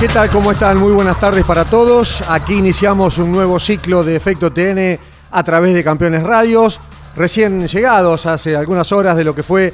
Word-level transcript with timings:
¿Qué 0.00 0.08
tal? 0.08 0.28
¿Cómo 0.28 0.52
están? 0.52 0.76
Muy 0.78 0.92
buenas 0.92 1.18
tardes 1.18 1.44
para 1.44 1.64
todos. 1.64 2.22
Aquí 2.28 2.54
iniciamos 2.54 3.16
un 3.18 3.30
nuevo 3.30 3.58
ciclo 3.60 4.02
de 4.02 4.16
Efecto 4.16 4.52
TN 4.52 4.98
a 5.30 5.42
través 5.42 5.72
de 5.72 5.84
Campeones 5.84 6.22
Radios, 6.22 6.80
recién 7.16 7.66
llegados 7.66 8.26
hace 8.26 8.56
algunas 8.56 8.90
horas 8.92 9.16
de 9.16 9.24
lo 9.24 9.34
que 9.34 9.42
fue 9.42 9.72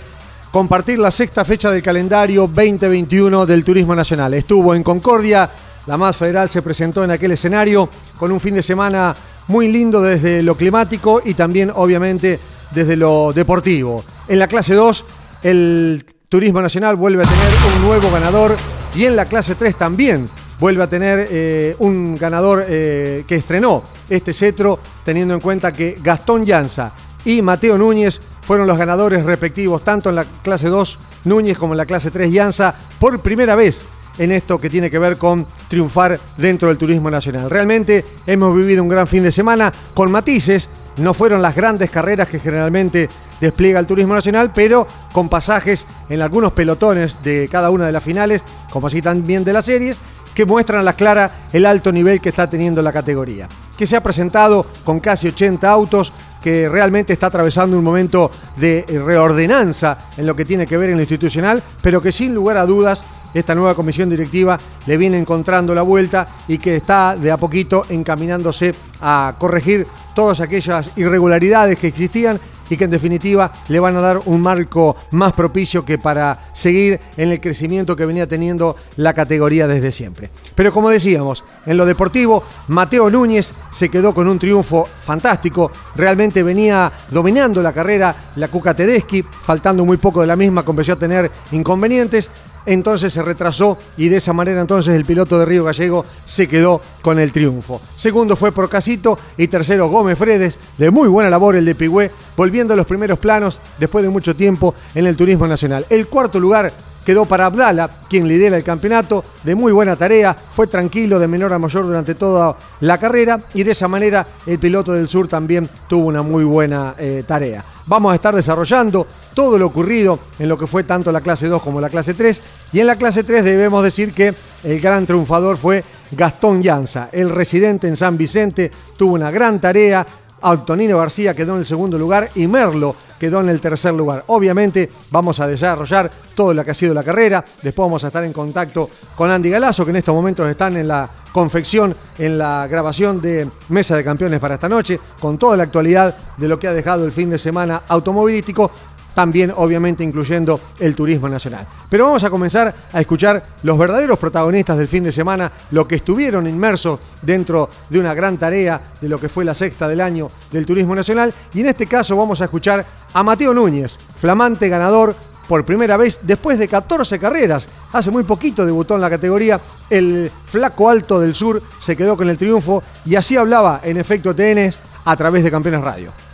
compartir 0.53 0.99
la 0.99 1.11
sexta 1.11 1.45
fecha 1.45 1.71
del 1.71 1.83
calendario 1.83 2.43
2021 2.43 3.47
del 3.47 3.65
Turismo 3.65 3.95
Nacional. 3.97 4.35
Estuvo 4.35 4.75
en 4.75 4.83
Concordia, 4.83 5.49
la 5.87 5.97
más 5.97 6.17
federal 6.17 6.51
se 6.51 6.63
presentó 6.63 7.03
en 7.03 7.11
aquel 7.11 7.33
escenario 7.33 7.89
con 8.19 8.31
un 8.31 8.41
fin 8.41 8.55
de 8.55 8.63
semana 8.63 9.17
muy 9.49 9.69
lindo 9.69 10.01
desde 10.03 10.43
lo 10.43 10.55
climático 10.55 11.23
y 11.25 11.35
también 11.35 11.73
obviamente 11.75 12.39
desde 12.71 12.95
lo 12.95 13.33
deportivo. 13.33 14.05
En 14.29 14.39
la 14.39 14.49
clase 14.49 14.75
2, 14.75 15.05
el 15.43 16.05
Turismo 16.31 16.63
Nacional 16.63 16.95
vuelve 16.95 17.25
a 17.25 17.27
tener 17.27 17.49
un 17.77 17.89
nuevo 17.89 18.09
ganador 18.09 18.55
y 18.95 19.05
en 19.05 19.17
la 19.17 19.25
clase 19.25 19.57
3 19.57 19.75
también 19.75 20.31
vuelve 20.61 20.85
a 20.85 20.87
tener 20.87 21.27
eh, 21.29 21.75
un 21.81 22.17
ganador 22.17 22.65
eh, 22.69 23.25
que 23.27 23.35
estrenó 23.35 23.83
este 24.09 24.33
cetro, 24.33 24.79
teniendo 25.05 25.35
en 25.35 25.41
cuenta 25.41 25.73
que 25.73 25.99
Gastón 26.01 26.45
Llanza 26.47 26.93
y 27.25 27.43
Mateo 27.43 27.77
Núñez 27.77 28.21
fueron 28.43 28.69
los 28.69 28.79
ganadores 28.79 29.25
respectivos, 29.25 29.83
tanto 29.83 30.11
en 30.11 30.15
la 30.15 30.25
clase 30.25 30.69
2 30.69 30.99
Núñez 31.25 31.59
como 31.59 31.73
en 31.73 31.79
la 31.79 31.87
clase 31.87 32.13
3 32.13 32.31
Llanza, 32.31 32.77
por 33.01 33.19
primera 33.19 33.57
vez 33.57 33.85
en 34.17 34.31
esto 34.31 34.61
que 34.61 34.71
tiene 34.71 34.89
que 34.89 35.01
ver 35.01 35.17
con 35.17 35.45
triunfar 35.67 36.17
dentro 36.37 36.69
del 36.69 36.79
turismo 36.79 37.11
nacional. 37.11 37.51
Realmente 37.51 38.05
hemos 38.25 38.55
vivido 38.55 38.85
un 38.85 38.89
gran 38.89 39.09
fin 39.09 39.25
de 39.25 39.33
semana 39.33 39.73
con 39.95 40.13
matices, 40.13 40.69
no 40.99 41.13
fueron 41.13 41.43
las 41.43 41.57
grandes 41.57 41.91
carreras 41.91 42.29
que 42.29 42.39
generalmente 42.39 43.09
despliega 43.41 43.79
el 43.79 43.87
turismo 43.87 44.15
nacional, 44.15 44.53
pero 44.55 44.87
con 45.13 45.29
pasajes 45.29 45.87
en 46.09 46.23
algunos 46.23 46.53
pelotones 46.53 47.23
de 47.23 47.49
cada 47.51 47.71
una 47.71 47.87
de 47.87 47.93
las 47.93 48.05
finales, 48.05 48.43
como 48.71 48.87
así 48.87 49.01
también 49.01 49.45
de 49.45 49.53
las 49.53 49.65
series, 49.65 49.99
que 50.35 50.45
muestran 50.45 50.81
a 50.81 50.85
la 50.85 50.95
clara 50.95 51.47
el 51.53 51.67
alto 51.67 51.93
nivel 51.93 52.21
que 52.21 52.29
está 52.29 52.49
teniendo 52.49 52.83
la 52.83 52.93
categoría. 52.93 53.49
Que 53.77 53.87
se 53.87 53.97
ha 53.97 54.03
presentado 54.03 54.65
con 54.85 55.01
casi 55.01 55.29
80 55.29 55.71
autos, 55.71 56.13
que 56.43 56.69
realmente 56.69 57.13
está 57.13 57.27
atravesando 57.27 57.77
un 57.77 57.85
momento 57.85 58.31
de 58.57 58.85
reordenanza 58.89 59.99
en 60.17 60.27
lo 60.27 60.35
que 60.35 60.45
tiene 60.45 60.67
que 60.67 60.77
ver 60.77 60.91
en 60.91 60.97
lo 60.97 61.03
institucional, 61.03 61.63
pero 61.83 62.01
que 62.01 62.13
sin 62.13 62.35
lugar 62.35 62.57
a 62.57 62.67
dudas 62.67 63.03
esta 63.35 63.55
nueva 63.55 63.75
comisión 63.75 64.11
directiva 64.11 64.59
le 64.87 64.97
viene 64.97 65.19
encontrando 65.19 65.75
la 65.75 65.83
vuelta 65.83 66.27
y 66.49 66.59
que 66.59 66.77
está 66.77 67.17
de 67.17 67.31
a 67.31 67.37
poquito 67.37 67.85
encaminándose 67.89 68.75
a 69.01 69.35
corregir 69.39 69.87
todas 70.15 70.41
aquellas 70.41 70.91
irregularidades 70.97 71.79
que 71.79 71.89
existían 71.89 72.41
y 72.71 72.77
que 72.77 72.85
en 72.85 72.91
definitiva 72.91 73.53
le 73.69 73.81
van 73.81 73.97
a 73.97 74.01
dar 74.01 74.21
un 74.25 74.41
marco 74.41 74.97
más 75.11 75.33
propicio 75.33 75.85
que 75.85 75.99
para 75.99 76.51
seguir 76.53 76.99
en 77.17 77.31
el 77.31 77.41
crecimiento 77.41 77.97
que 77.97 78.07
venía 78.07 78.27
teniendo 78.27 78.77
la 78.97 79.13
categoría 79.13 79.67
desde 79.67 79.93
siempre. 79.93 80.31
Pero 80.55 80.73
como 80.73 80.89
decíamos, 80.89 81.45
en 81.67 81.77
lo 81.77 81.85
deportivo, 81.85 82.43
Mateo 82.69 83.11
Núñez 83.11 83.53
se 83.73 83.89
quedó 83.89 84.15
con 84.15 84.29
un 84.29 84.39
triunfo 84.39 84.89
fantástico, 85.05 85.71
realmente 85.97 86.43
venía 86.43 86.91
dominando 87.11 87.63
la 87.63 87.73
carrera 87.73 88.15
la 88.37 88.49
Cuca 88.49 88.75
Tedeschi, 88.75 89.23
faltando 89.23 89.85
muy 89.85 89.97
poco 89.97 90.21
de 90.21 90.27
la 90.27 90.37
misma, 90.37 90.63
comenzó 90.63 90.93
a 90.93 90.97
tener 90.97 91.31
inconvenientes, 91.53 92.31
entonces 92.67 93.13
se 93.13 93.23
retrasó 93.23 93.79
y 93.97 94.09
de 94.09 94.17
esa 94.17 94.33
manera 94.33 94.61
entonces 94.61 94.95
el 94.95 95.05
piloto 95.05 95.39
de 95.39 95.47
Río 95.47 95.65
Gallego 95.65 96.05
se 96.27 96.49
quedó 96.49 96.81
con 97.03 97.19
el 97.19 97.33
triunfo. 97.33 97.81
Segundo 97.97 98.37
fue 98.37 98.53
Procasito 98.53 99.19
y 99.37 99.49
tercero 99.49 99.89
Gómez 99.89 100.19
Fredes, 100.19 100.59
de 100.79 100.91
muy 100.91 101.09
buena 101.09 101.31
labor 101.31 101.57
el 101.57 101.65
de 101.65 101.75
Pigüé, 101.75 102.11
volviendo 102.37 102.75
a 102.75 102.77
los 102.77 102.87
primeros 102.87 103.19
planos 103.19 103.59
después 103.79 104.05
de 104.05 104.11
mucho 104.11 104.35
tiempo 104.35 104.75
en 104.95 105.07
el 105.07 105.17
turismo 105.17 105.47
nacional. 105.47 105.87
El 105.89 106.07
cuarto 106.07 106.39
lugar 106.39 106.73
quedó 107.05 107.25
para 107.25 107.47
Abdala, 107.47 107.91
quien 108.09 108.29
lidera 108.29 108.57
el 108.57 108.65
campeonato, 108.65 109.25
de 109.43 109.55
muy 109.55 109.73
buena 109.73 109.97
tarea, 109.97 110.35
fue 110.35 110.67
tranquilo 110.67 111.19
de 111.19 111.29
menor 111.29 111.53
a 111.53 111.59
mayor 111.59 111.85
durante 111.85 112.15
toda 112.15 112.57
la 112.81 112.99
carrera 112.99 113.41
y 113.55 113.63
de 113.63 113.73
esa 113.73 113.89
manera 113.89 114.27
el 114.47 114.59
piloto 114.59 114.93
del 114.93 115.09
sur 115.09 115.27
también 115.27 115.69
tuvo 115.89 116.07
una 116.07 116.23
muy 116.23 116.45
buena 116.45 116.95
eh, 116.99 117.25
tarea. 117.27 117.65
Vamos 117.91 118.13
a 118.13 118.15
estar 118.15 118.37
desarrollando 118.37 119.05
todo 119.35 119.59
lo 119.59 119.67
ocurrido 119.67 120.21
en 120.39 120.49
lo 120.49 120.57
que 120.57 120.69
fue 120.69 120.85
tanto 120.85 121.11
la 121.11 121.23
clase 121.23 121.49
2 121.49 121.61
como 121.61 121.81
la 121.81 121.91
clase 121.91 122.15
3 122.15 122.41
y 122.73 122.79
en 122.79 122.87
la 122.87 122.95
clase 122.95 123.25
3 123.25 123.43
debemos 123.43 123.83
decir 123.83 124.13
que 124.13 124.33
el 124.63 124.81
gran 124.81 125.07
triunfador 125.07 125.57
fue 125.57 125.83
Gastón 126.13 126.63
Llanza, 126.63 127.09
el 127.11 127.31
residente 127.31 127.89
en 127.89 127.97
San 127.97 128.17
Vicente, 128.17 128.71
tuvo 128.97 129.15
una 129.15 129.33
gran 129.33 129.61
tarea, 129.61 130.07
Antonino 130.41 130.99
García 130.99 131.35
quedó 131.35 131.55
en 131.55 131.59
el 131.59 131.67
segundo 131.67 131.99
lugar 131.99 132.31
y 132.37 132.47
Merlo 132.47 132.95
quedó 133.21 133.41
en 133.41 133.51
el 133.51 133.61
tercer 133.61 133.93
lugar. 133.95 134.25
Obviamente 134.29 134.91
vamos 135.11 135.39
a 135.39 135.47
desarrollar 135.47 136.11
todo 136.35 136.55
lo 136.55 136.65
que 136.65 136.71
ha 136.71 136.75
sido 136.75 136.95
la 136.95 137.05
carrera, 137.05 137.45
después 137.63 137.85
vamos 137.85 138.03
a 138.03 138.07
estar 138.07 138.25
en 138.25 138.33
contacto 138.33 138.89
con 139.15 139.31
Andy 139.31 139.51
Galazo, 139.51 139.85
que 139.85 139.91
en 139.91 139.97
estos 139.97 140.15
momentos 140.15 140.49
están 140.49 140.77
en 140.79 140.89
la 140.89 141.09
confección, 141.33 141.95
en 142.19 142.39
la 142.39 142.67
grabación 142.67 143.21
de 143.21 143.49
Mesa 143.69 143.95
de 143.95 144.03
Campeones 144.03 144.41
para 144.41 144.55
esta 144.55 144.69
noche, 144.69 144.99
con 145.21 145.39
toda 145.39 145.57
la 145.57 145.65
actualidad 145.65 146.17
de 146.37 146.49
lo 146.49 146.59
que 146.59 146.67
ha 146.67 146.73
dejado 146.73 147.05
el 147.05 147.13
fin 147.13 147.31
de 147.31 147.39
semana 147.39 147.83
automovilístico, 147.87 148.71
también 149.15 149.53
obviamente 149.57 150.05
incluyendo 150.05 150.61
el 150.79 150.95
turismo 150.95 151.29
nacional. 151.29 151.67
Pero 151.89 152.07
vamos 152.07 152.25
a 152.25 152.31
comenzar 152.31 152.75
a 152.93 153.01
escuchar 153.01 153.43
los 153.63 153.79
verdaderos 153.79 154.19
protagonistas 154.19 154.79
del 154.79 154.89
fin 154.89 155.05
de 155.05 155.13
semana, 155.13 155.51
lo 155.71 155.87
que 155.87 155.97
estuvieron 155.97 156.47
inmersos 156.47 157.01
dentro 157.23 157.69
de 157.89 157.99
una 157.99 158.15
gran 158.15 158.39
tarea 158.39 158.81
de 159.01 159.09
lo 159.09 159.19
que 159.19 159.29
fue 159.29 159.45
la 159.45 159.55
sexta 159.55 159.89
del 159.89 160.01
año 160.01 160.31
del 160.53 160.67
turismo 160.67 160.95
nacional. 160.95 161.33
Y 161.55 161.61
en 161.61 161.67
este 161.67 161.87
caso 161.87 162.17
vamos 162.17 162.41
a 162.41 162.45
escuchar 162.45 162.85
a 163.13 163.23
Mateo 163.23 163.53
Núñez, 163.53 163.99
flamante 164.17 164.69
ganador 164.69 165.15
por 165.51 165.65
primera 165.65 165.97
vez 165.97 166.21
después 166.23 166.61
de 166.61 166.69
14 166.69 167.19
carreras. 167.19 167.67
Hace 167.93 168.13
muy 168.13 168.23
poquito 168.23 168.65
debutó 168.65 168.95
en 168.95 169.01
la 169.01 169.11
categoría. 169.11 169.59
El 169.91 170.31
flaco 170.47 170.89
alto 170.89 171.19
del 171.19 171.35
sur 171.35 171.61
se 171.81 171.97
quedó 171.97 172.17
con 172.17 172.29
el 172.29 172.39
triunfo 172.39 172.85
y 173.05 173.17
así 173.17 173.37
hablaba 173.37 173.81
en 173.83 173.97
efecto 173.97 174.33
TN 174.33 174.73
a 175.05 175.17
través 175.17 175.43
de 175.43 175.51
Campeones 175.51 175.81
Radio. 175.81 176.30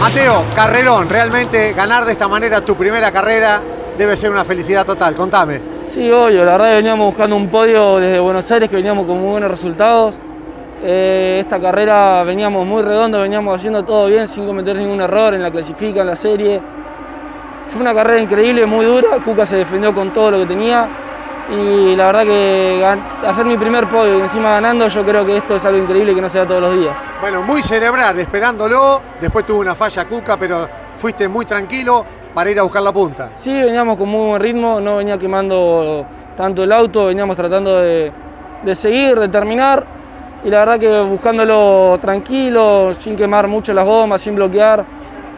Mateo, 0.00 0.44
carrerón, 0.56 1.10
realmente 1.10 1.74
ganar 1.74 2.06
de 2.06 2.12
esta 2.12 2.26
manera 2.26 2.64
tu 2.64 2.74
primera 2.74 3.12
carrera 3.12 3.60
debe 3.98 4.16
ser 4.16 4.30
una 4.30 4.46
felicidad 4.46 4.86
total, 4.86 5.14
contame. 5.14 5.60
Sí, 5.84 6.10
obvio, 6.10 6.42
la 6.42 6.52
verdad 6.52 6.76
veníamos 6.76 7.04
buscando 7.08 7.36
un 7.36 7.48
podio 7.48 7.98
desde 7.98 8.18
Buenos 8.18 8.50
Aires 8.50 8.70
que 8.70 8.76
veníamos 8.76 9.06
con 9.06 9.20
muy 9.20 9.32
buenos 9.32 9.50
resultados. 9.50 10.18
Eh, 10.82 11.36
esta 11.40 11.60
carrera 11.60 12.24
veníamos 12.24 12.66
muy 12.66 12.82
redondo, 12.82 13.20
veníamos 13.20 13.54
haciendo 13.54 13.84
todo 13.84 14.06
bien 14.06 14.26
sin 14.26 14.46
cometer 14.46 14.74
ningún 14.76 15.02
error 15.02 15.34
en 15.34 15.42
la 15.42 15.50
clasifica, 15.50 16.00
en 16.00 16.06
la 16.06 16.16
serie. 16.16 16.62
Fue 17.68 17.82
una 17.82 17.92
carrera 17.92 18.22
increíble, 18.22 18.64
muy 18.64 18.86
dura, 18.86 19.22
Cuca 19.22 19.44
se 19.44 19.56
defendió 19.56 19.94
con 19.94 20.14
todo 20.14 20.30
lo 20.30 20.38
que 20.38 20.46
tenía 20.46 20.88
y 21.50 21.96
la 21.96 22.06
verdad 22.06 22.24
que 22.24 22.84
hacer 23.26 23.44
mi 23.44 23.56
primer 23.56 23.88
podio 23.88 24.18
y 24.18 24.20
encima 24.20 24.50
ganando, 24.50 24.86
yo 24.88 25.04
creo 25.04 25.26
que 25.26 25.36
esto 25.36 25.56
es 25.56 25.64
algo 25.64 25.78
increíble 25.78 26.14
que 26.14 26.20
no 26.20 26.28
se 26.28 26.38
da 26.38 26.46
todos 26.46 26.60
los 26.60 26.78
días. 26.78 26.96
Bueno, 27.20 27.42
muy 27.42 27.62
cerebral, 27.62 28.18
esperándolo, 28.18 29.00
después 29.20 29.44
tuvo 29.44 29.60
una 29.60 29.74
falla 29.74 30.06
Cuca, 30.06 30.36
pero 30.36 30.68
fuiste 30.96 31.28
muy 31.28 31.44
tranquilo 31.44 32.04
para 32.32 32.50
ir 32.50 32.58
a 32.58 32.62
buscar 32.62 32.82
la 32.82 32.92
punta. 32.92 33.32
Sí, 33.34 33.52
veníamos 33.52 33.96
con 33.96 34.08
muy 34.08 34.28
buen 34.28 34.40
ritmo, 34.40 34.80
no 34.80 34.96
venía 34.96 35.18
quemando 35.18 36.06
tanto 36.36 36.62
el 36.62 36.72
auto, 36.72 37.06
veníamos 37.06 37.36
tratando 37.36 37.78
de, 37.80 38.12
de 38.62 38.74
seguir, 38.74 39.18
de 39.18 39.28
terminar 39.28 40.00
y 40.42 40.48
la 40.48 40.60
verdad 40.60 40.78
que 40.78 41.00
buscándolo 41.02 41.98
tranquilo, 42.00 42.94
sin 42.94 43.14
quemar 43.16 43.46
mucho 43.46 43.74
las 43.74 43.84
gomas, 43.84 44.22
sin 44.22 44.34
bloquear. 44.34 44.84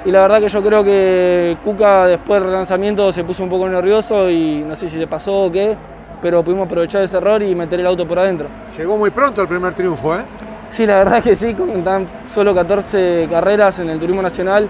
Y 0.05 0.11
la 0.11 0.23
verdad 0.23 0.41
que 0.41 0.49
yo 0.49 0.63
creo 0.63 0.83
que 0.83 1.57
Cuca 1.63 2.07
después 2.07 2.43
del 2.43 2.53
lanzamiento 2.53 3.13
se 3.13 3.25
puso 3.25 3.43
un 3.43 3.49
poco 3.49 3.69
nervioso 3.69 4.29
y 4.31 4.65
no 4.67 4.75
sé 4.75 4.89
si 4.89 4.99
se 4.99 5.07
pasó 5.07 5.45
o 5.45 5.53
qué, 5.53 5.77
pero 6.23 6.43
pudimos 6.43 6.67
aprovechar 6.67 7.03
ese 7.03 7.17
error 7.17 7.43
y 7.43 7.55
meter 7.55 7.81
el 7.81 7.87
auto 7.87 8.07
por 8.07 8.19
adentro. 8.21 8.47
Llegó 8.79 8.97
muy 8.97 9.11
pronto 9.11 9.43
el 9.43 9.49
primer 9.49 9.75
triunfo, 9.75 10.17
¿eh? 10.17 10.25
Sí, 10.69 10.87
la 10.87 10.97
verdad 10.97 11.23
que 11.23 11.35
sí, 11.37 11.53
con 11.53 11.83
tan 11.83 12.07
solo 12.27 12.55
14 12.55 13.27
carreras 13.29 13.81
en 13.81 13.91
el 13.91 13.99
Turismo 13.99 14.23
Nacional, 14.23 14.69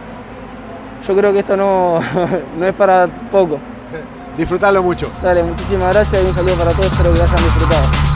yo 1.06 1.16
creo 1.16 1.32
que 1.32 1.40
esto 1.40 1.56
no, 1.56 2.00
no 2.58 2.66
es 2.66 2.74
para 2.74 3.06
poco. 3.30 3.60
Disfrutarlo 4.36 4.82
mucho. 4.82 5.10
Dale, 5.22 5.42
muchísimas 5.42 5.92
gracias 5.92 6.24
y 6.24 6.26
un 6.26 6.34
saludo 6.34 6.54
para 6.54 6.72
todos, 6.72 6.86
espero 6.86 7.12
que 7.12 7.20
hayan 7.20 7.44
disfrutado. 7.44 8.11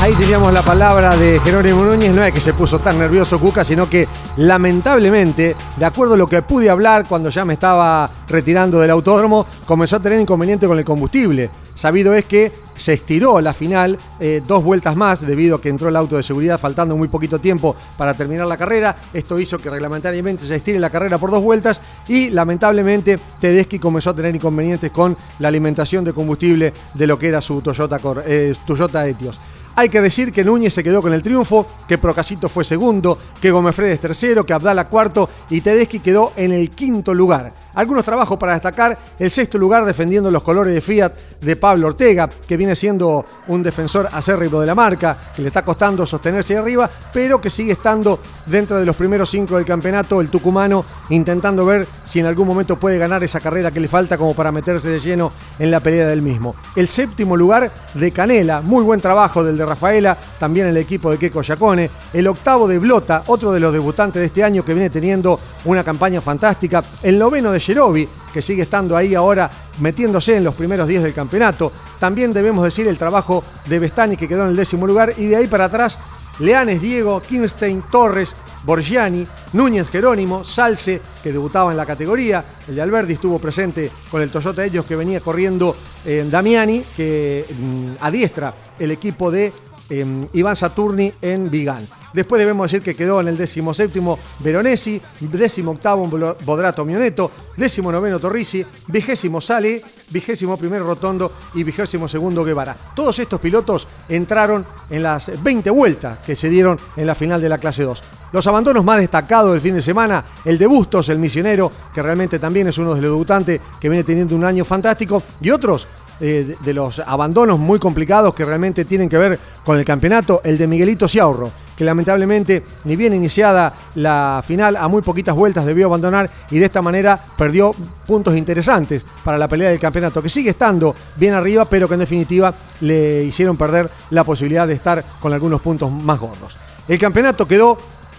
Ahí 0.00 0.14
teníamos 0.14 0.52
la 0.54 0.62
palabra 0.62 1.16
de 1.16 1.40
Jerónimo 1.40 1.84
Núñez, 1.84 2.14
no 2.14 2.22
es 2.22 2.32
que 2.32 2.40
se 2.40 2.54
puso 2.54 2.78
tan 2.78 3.00
nervioso 3.00 3.40
Cuca, 3.40 3.64
sino 3.64 3.90
que 3.90 4.06
lamentablemente, 4.36 5.56
de 5.76 5.84
acuerdo 5.84 6.14
a 6.14 6.16
lo 6.16 6.28
que 6.28 6.40
pude 6.40 6.70
hablar 6.70 7.06
cuando 7.08 7.30
ya 7.30 7.44
me 7.44 7.54
estaba 7.54 8.08
retirando 8.28 8.78
del 8.78 8.92
autódromo, 8.92 9.44
comenzó 9.66 9.96
a 9.96 10.00
tener 10.00 10.20
inconveniente 10.20 10.68
con 10.68 10.78
el 10.78 10.84
combustible. 10.84 11.50
Sabido 11.74 12.14
es 12.14 12.26
que 12.26 12.52
se 12.76 12.92
estiró 12.92 13.40
la 13.40 13.52
final 13.52 13.98
eh, 14.20 14.40
dos 14.46 14.62
vueltas 14.62 14.94
más 14.94 15.20
debido 15.20 15.56
a 15.56 15.60
que 15.60 15.68
entró 15.68 15.88
el 15.88 15.96
auto 15.96 16.16
de 16.16 16.22
seguridad 16.22 16.58
faltando 16.58 16.96
muy 16.96 17.08
poquito 17.08 17.40
tiempo 17.40 17.74
para 17.96 18.14
terminar 18.14 18.46
la 18.46 18.56
carrera. 18.56 18.96
Esto 19.12 19.38
hizo 19.38 19.58
que 19.58 19.68
reglamentariamente 19.68 20.46
se 20.46 20.54
estire 20.54 20.78
la 20.78 20.90
carrera 20.90 21.18
por 21.18 21.32
dos 21.32 21.42
vueltas 21.42 21.80
y 22.06 22.30
lamentablemente 22.30 23.18
Tedeschi 23.40 23.78
comenzó 23.78 24.10
a 24.10 24.14
tener 24.14 24.34
inconvenientes 24.34 24.92
con 24.92 25.16
la 25.40 25.48
alimentación 25.48 26.04
de 26.04 26.12
combustible 26.12 26.72
de 26.94 27.06
lo 27.06 27.18
que 27.18 27.28
era 27.28 27.40
su 27.40 27.60
Toyota, 27.60 28.00
eh, 28.24 28.54
Toyota 28.64 29.06
Etios. 29.06 29.38
Hay 29.78 29.90
que 29.90 30.00
decir 30.00 30.32
que 30.32 30.42
Núñez 30.42 30.74
se 30.74 30.82
quedó 30.82 31.00
con 31.00 31.12
el 31.12 31.22
triunfo, 31.22 31.64
que 31.86 31.98
Procasito 31.98 32.48
fue 32.48 32.64
segundo, 32.64 33.16
que 33.40 33.52
Gómez 33.52 33.78
es 33.78 34.00
tercero, 34.00 34.44
que 34.44 34.52
Abdala 34.52 34.88
cuarto 34.88 35.30
y 35.50 35.60
Tedeschi 35.60 36.00
quedó 36.00 36.32
en 36.34 36.50
el 36.50 36.70
quinto 36.70 37.14
lugar. 37.14 37.52
Algunos 37.74 38.02
trabajos 38.02 38.36
para 38.38 38.54
destacar, 38.54 38.98
el 39.20 39.30
sexto 39.30 39.56
lugar 39.56 39.84
defendiendo 39.84 40.32
los 40.32 40.42
colores 40.42 40.74
de 40.74 40.80
Fiat 40.80 41.12
de 41.40 41.54
Pablo 41.54 41.86
Ortega, 41.86 42.28
que 42.28 42.56
viene 42.56 42.74
siendo 42.74 43.24
un 43.46 43.62
defensor 43.62 44.08
acérrimo 44.10 44.60
de 44.60 44.66
la 44.66 44.74
marca, 44.74 45.16
que 45.36 45.42
le 45.42 45.48
está 45.48 45.64
costando 45.64 46.04
sostenerse 46.04 46.54
ahí 46.54 46.58
arriba, 46.58 46.90
pero 47.12 47.40
que 47.40 47.48
sigue 47.48 47.74
estando 47.74 48.18
dentro 48.46 48.80
de 48.80 48.84
los 48.84 48.96
primeros 48.96 49.30
cinco 49.30 49.54
del 49.54 49.64
campeonato, 49.64 50.20
el 50.20 50.28
tucumano 50.28 50.84
intentando 51.10 51.64
ver 51.64 51.86
si 52.04 52.18
en 52.18 52.26
algún 52.26 52.48
momento 52.48 52.80
puede 52.80 52.98
ganar 52.98 53.22
esa 53.22 53.38
carrera 53.38 53.70
que 53.70 53.78
le 53.78 53.86
falta 53.86 54.18
como 54.18 54.34
para 54.34 54.50
meterse 54.50 54.88
de 54.88 54.98
lleno 54.98 55.30
en 55.60 55.70
la 55.70 55.78
pelea 55.78 56.08
del 56.08 56.20
mismo. 56.20 56.56
El 56.74 56.88
séptimo 56.88 57.36
lugar 57.36 57.70
de 57.94 58.10
Canela, 58.10 58.60
muy 58.60 58.82
buen 58.82 59.00
trabajo 59.00 59.44
del 59.44 59.56
de 59.56 59.67
Rafaela, 59.68 60.16
también 60.38 60.66
el 60.66 60.76
equipo 60.76 61.10
de 61.10 61.18
Keco 61.18 61.42
Yacone. 61.42 61.90
El 62.12 62.26
octavo 62.26 62.66
de 62.66 62.78
Blota, 62.78 63.22
otro 63.26 63.52
de 63.52 63.60
los 63.60 63.72
debutantes 63.72 64.20
de 64.20 64.26
este 64.26 64.42
año 64.42 64.64
que 64.64 64.74
viene 64.74 64.90
teniendo 64.90 65.38
una 65.64 65.84
campaña 65.84 66.20
fantástica. 66.20 66.82
El 67.02 67.18
noveno 67.18 67.52
de 67.52 67.60
Jerobi, 67.60 68.08
que 68.32 68.42
sigue 68.42 68.62
estando 68.62 68.96
ahí 68.96 69.14
ahora 69.14 69.50
metiéndose 69.80 70.36
en 70.36 70.44
los 70.44 70.54
primeros 70.54 70.88
días 70.88 71.02
del 71.02 71.14
campeonato. 71.14 71.72
También 71.98 72.32
debemos 72.32 72.64
decir 72.64 72.86
el 72.88 72.98
trabajo 72.98 73.44
de 73.66 73.78
Bestani, 73.78 74.16
que 74.16 74.28
quedó 74.28 74.42
en 74.42 74.50
el 74.50 74.56
décimo 74.56 74.86
lugar. 74.86 75.14
Y 75.16 75.26
de 75.26 75.36
ahí 75.36 75.46
para 75.46 75.66
atrás, 75.66 75.98
Leanes 76.38 76.80
Diego, 76.80 77.20
Kinstein 77.20 77.82
Torres, 77.90 78.34
Borgiani, 78.64 79.26
Núñez 79.52 79.88
Jerónimo, 79.90 80.44
Salce, 80.44 81.00
que 81.22 81.32
debutaba 81.32 81.70
en 81.70 81.76
la 81.76 81.86
categoría, 81.86 82.44
el 82.68 82.74
de 82.74 82.82
Alberdi 82.82 83.14
estuvo 83.14 83.38
presente 83.38 83.90
con 84.10 84.22
el 84.22 84.30
Toyota 84.30 84.64
Ellos 84.64 84.84
que 84.84 84.96
venía 84.96 85.20
corriendo 85.20 85.76
en 86.04 86.26
eh, 86.26 86.30
Damiani, 86.30 86.82
que 86.96 87.44
mm, 87.48 87.90
adiestra 88.00 88.54
el 88.78 88.90
equipo 88.90 89.30
de 89.30 89.52
em, 89.90 90.26
Iván 90.32 90.56
Saturni 90.56 91.12
en 91.22 91.50
Vigán. 91.50 91.86
Después 92.12 92.38
debemos 92.38 92.70
decir 92.70 92.82
que 92.82 92.94
quedó 92.94 93.20
en 93.20 93.28
el 93.28 93.36
17 93.36 94.00
Veronesi, 94.40 95.00
18 95.20 96.36
Bodrato 96.44 96.84
Mioneto, 96.84 97.30
19 97.56 98.18
Torrisi, 98.18 98.64
20 98.86 99.40
Sale, 99.40 99.82
21 100.10 100.78
Rotondo 100.78 101.32
y 101.54 101.62
22 101.62 102.46
Guevara. 102.46 102.76
Todos 102.94 103.18
estos 103.18 103.40
pilotos 103.40 103.86
entraron 104.08 104.64
en 104.88 105.02
las 105.02 105.30
20 105.42 105.70
vueltas 105.70 106.18
que 106.20 106.34
se 106.34 106.48
dieron 106.48 106.78
en 106.96 107.06
la 107.06 107.14
final 107.14 107.40
de 107.42 107.48
la 107.48 107.58
clase 107.58 107.82
2. 107.82 108.02
Los 108.32 108.46
abandonos 108.46 108.84
más 108.84 108.98
destacados 108.98 109.52
del 109.52 109.60
fin 109.60 109.74
de 109.74 109.82
semana, 109.82 110.24
el 110.44 110.58
de 110.58 110.66
Bustos, 110.66 111.08
el 111.08 111.18
misionero, 111.18 111.72
que 111.94 112.02
realmente 112.02 112.38
también 112.38 112.68
es 112.68 112.76
uno 112.76 112.94
de 112.94 113.00
los 113.00 113.10
debutantes 113.10 113.60
que 113.80 113.88
viene 113.88 114.04
teniendo 114.04 114.36
un 114.36 114.44
año 114.44 114.64
fantástico, 114.64 115.22
y 115.40 115.50
otros 115.50 115.86
eh, 116.20 116.56
de 116.60 116.74
los 116.74 116.98
abandonos 116.98 117.60
muy 117.60 117.78
complicados 117.78 118.34
que 118.34 118.44
realmente 118.44 118.84
tienen 118.84 119.08
que 119.08 119.16
ver 119.16 119.38
con 119.64 119.78
el 119.78 119.84
campeonato, 119.84 120.40
el 120.42 120.58
de 120.58 120.66
Miguelito 120.66 121.06
Ciaurro, 121.06 121.52
que 121.76 121.84
lamentablemente, 121.84 122.64
ni 122.84 122.96
bien 122.96 123.14
iniciada 123.14 123.72
la 123.94 124.42
final, 124.44 124.76
a 124.76 124.88
muy 124.88 125.00
poquitas 125.00 125.36
vueltas 125.36 125.64
debió 125.64 125.86
abandonar 125.86 126.28
y 126.50 126.58
de 126.58 126.66
esta 126.66 126.82
manera 126.82 127.18
perdió 127.36 127.72
puntos 128.04 128.36
interesantes 128.36 129.04
para 129.22 129.38
la 129.38 129.46
pelea 129.46 129.70
del 129.70 129.78
campeonato, 129.78 130.20
que 130.20 130.28
sigue 130.28 130.50
estando 130.50 130.92
bien 131.14 131.34
arriba, 131.34 131.66
pero 131.66 131.86
que 131.86 131.94
en 131.94 132.00
definitiva 132.00 132.52
le 132.80 133.22
hicieron 133.22 133.56
perder 133.56 133.88
la 134.10 134.24
posibilidad 134.24 134.66
de 134.66 134.74
estar 134.74 135.04
con 135.20 135.32
algunos 135.32 135.60
puntos 135.60 135.88
más 135.90 136.18
gordos. 136.18 136.56
El 136.88 136.98
campeonato 136.98 137.46
quedó 137.46 137.78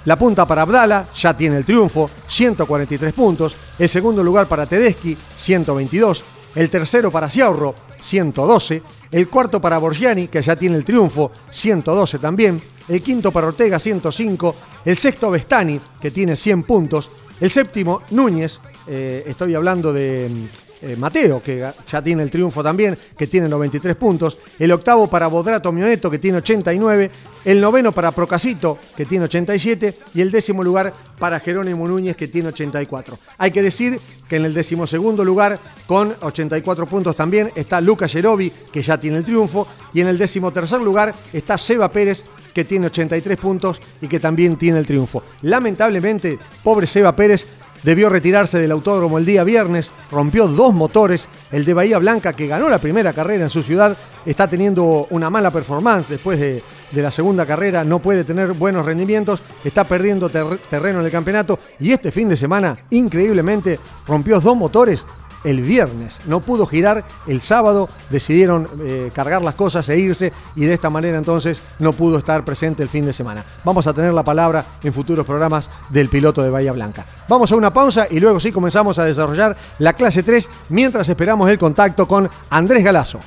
la 0.10 0.16
punta 0.16 0.48
para 0.48 0.64
Abdala, 0.64 1.06
ya 1.16 1.38
tiene 1.38 1.58
el 1.58 1.64
triunfo, 1.64 2.10
143 2.28 3.14
puntos. 3.14 3.56
El 3.78 3.88
segundo 3.88 4.24
lugar 4.24 4.48
para 4.48 4.66
Tedeschi, 4.66 5.16
122. 5.38 6.24
El 6.56 6.68
tercero 6.68 7.12
para 7.12 7.30
Ciaurro, 7.30 7.76
112. 8.02 8.82
El 9.12 9.28
cuarto 9.28 9.62
para 9.62 9.78
Borgiani, 9.78 10.28
que 10.28 10.42
ya 10.42 10.56
tiene 10.56 10.78
el 10.78 10.84
triunfo, 10.84 11.32
112 11.52 12.18
también. 12.18 12.60
El 12.88 13.04
quinto 13.04 13.32
para 13.32 13.50
Ortega, 13.50 13.78
105. 13.78 14.56
El 14.84 14.98
sexto 14.98 15.30
Bestani, 15.30 15.80
que 16.02 16.10
tiene 16.10 16.36
100 16.36 16.64
puntos. 16.64 17.12
El 17.40 17.52
séptimo 17.52 18.02
Núñez, 18.10 18.60
eh, 18.88 19.26
estoy 19.28 19.54
hablando 19.54 19.94
de 19.94 20.50
eh, 20.82 20.96
Mateo, 20.96 21.42
que 21.42 21.72
ya 21.92 22.02
tiene 22.02 22.24
el 22.24 22.32
triunfo 22.32 22.64
también, 22.64 22.98
que 23.18 23.28
tiene 23.28 23.50
93 23.50 23.96
puntos. 23.96 24.40
El 24.58 24.72
octavo 24.72 25.08
para 25.08 25.28
Bodrato 25.28 25.72
Mioneto, 25.72 26.10
que 26.10 26.20
tiene 26.20 26.38
89. 26.38 27.12
El 27.44 27.60
noveno 27.60 27.92
para 27.92 28.12
Procasito, 28.12 28.80
que 28.96 29.06
tiene 29.06 29.26
87. 29.26 29.94
Y 30.14 30.22
el 30.22 30.32
décimo 30.32 30.64
lugar 30.64 30.94
para 31.18 31.40
Jerónimo 31.40 31.88
Núñez, 31.88 32.16
que 32.16 32.28
tiene 32.28 32.50
84. 32.50 33.18
Hay 33.38 33.52
que 33.52 33.62
decir 33.62 34.00
que 34.28 34.38
en 34.38 34.46
el 34.46 34.54
decimosegundo 34.54 35.26
lugar, 35.26 35.60
con 35.86 36.16
84 36.22 36.86
puntos 36.86 37.16
también, 37.16 37.52
está 37.56 37.82
Lucas 37.82 38.14
Yerobi, 38.14 38.52
que 38.72 38.82
ya 38.82 38.98
tiene 38.98 39.18
el 39.18 39.26
triunfo. 39.26 39.68
Y 39.94 40.02
en 40.02 40.08
el 40.08 40.18
decimotercer 40.18 40.80
lugar 40.82 41.14
está 41.34 41.58
Seba 41.58 41.92
Pérez, 41.92 42.24
que 42.54 42.66
tiene 42.66 42.88
83 42.88 43.38
puntos 43.38 43.80
y 44.02 44.08
que 44.08 44.20
también 44.20 44.58
tiene 44.58 44.80
el 44.80 44.86
triunfo. 44.86 45.24
Lamentablemente, 45.42 46.38
pobre 46.64 46.88
Seba 46.88 47.16
Pérez 47.16 47.46
debió 47.84 48.10
retirarse 48.10 48.60
del 48.60 48.72
autódromo 48.72 49.18
el 49.18 49.26
día 49.26 49.44
viernes, 49.44 49.92
rompió 50.12 50.48
dos 50.48 50.74
motores, 50.74 51.28
el 51.52 51.66
de 51.66 51.74
Bahía 51.74 51.98
Blanca 51.98 52.34
que 52.34 52.48
ganó 52.48 52.70
la 52.70 52.80
primera 52.80 53.14
carrera 53.14 53.46
en 53.46 53.50
su 53.50 53.64
ciudad, 53.64 53.96
está 54.26 54.50
teniendo 54.50 55.08
una 55.12 55.30
mala 55.30 55.52
performance 55.52 56.10
después 56.10 56.40
de, 56.40 56.62
la 56.92 57.12
segunda 57.12 57.46
carrera, 57.46 57.84
no 57.84 58.00
puede 58.00 58.24
tener 58.24 58.54
buenos 58.54 58.86
rendimientos, 58.86 59.42
está 59.64 59.84
perdiendo 59.84 60.30
terreno 60.30 61.00
en 61.00 61.06
el 61.06 61.12
campeonato 61.12 61.60
y 61.80 61.92
este 61.92 62.12
fin 62.12 62.28
de 62.28 62.36
semana, 62.36 62.78
increíblemente, 62.90 63.80
rompió 64.08 64.40
dos 64.40 64.58
motores 64.58 65.06
el 65.44 65.62
viernes. 65.62 66.18
No 66.26 66.40
pudo 66.40 66.66
girar 66.66 67.04
el 67.28 67.42
sábado, 67.42 67.90
decidieron 68.10 68.68
eh, 68.82 69.12
cargar 69.14 69.42
las 69.42 69.56
cosas 69.56 69.88
e 69.90 69.98
irse 69.98 70.34
y 70.56 70.66
de 70.66 70.74
esta 70.74 70.90
manera 70.90 71.18
entonces 71.18 71.62
no 71.80 71.94
pudo 71.94 72.18
estar 72.18 72.44
presente 72.44 72.84
el 72.84 72.90
fin 72.90 73.06
de 73.06 73.14
semana. 73.14 73.46
Vamos 73.64 73.88
a 73.88 73.94
tener 73.94 74.14
la 74.14 74.24
palabra 74.24 74.66
en 74.84 74.94
futuros 74.94 75.26
programas 75.26 75.70
del 75.90 76.10
piloto 76.10 76.42
de 76.42 76.50
Bahía 76.50 76.72
Blanca. 76.72 77.06
Vamos 77.28 77.52
a 77.52 77.56
una 77.56 77.74
pausa 77.74 78.08
y 78.10 78.20
luego 78.20 78.40
sí 78.40 78.52
comenzamos 78.52 79.00
a 79.00 79.06
desarrollar 79.06 79.56
la 79.80 79.94
clase 79.94 80.24
3 80.24 80.50
mientras 80.70 81.08
esperamos 81.10 81.50
el 81.50 81.60
contacto 81.60 82.08
con 82.08 82.30
Andrés 82.50 82.84
Galazo. 82.84 83.20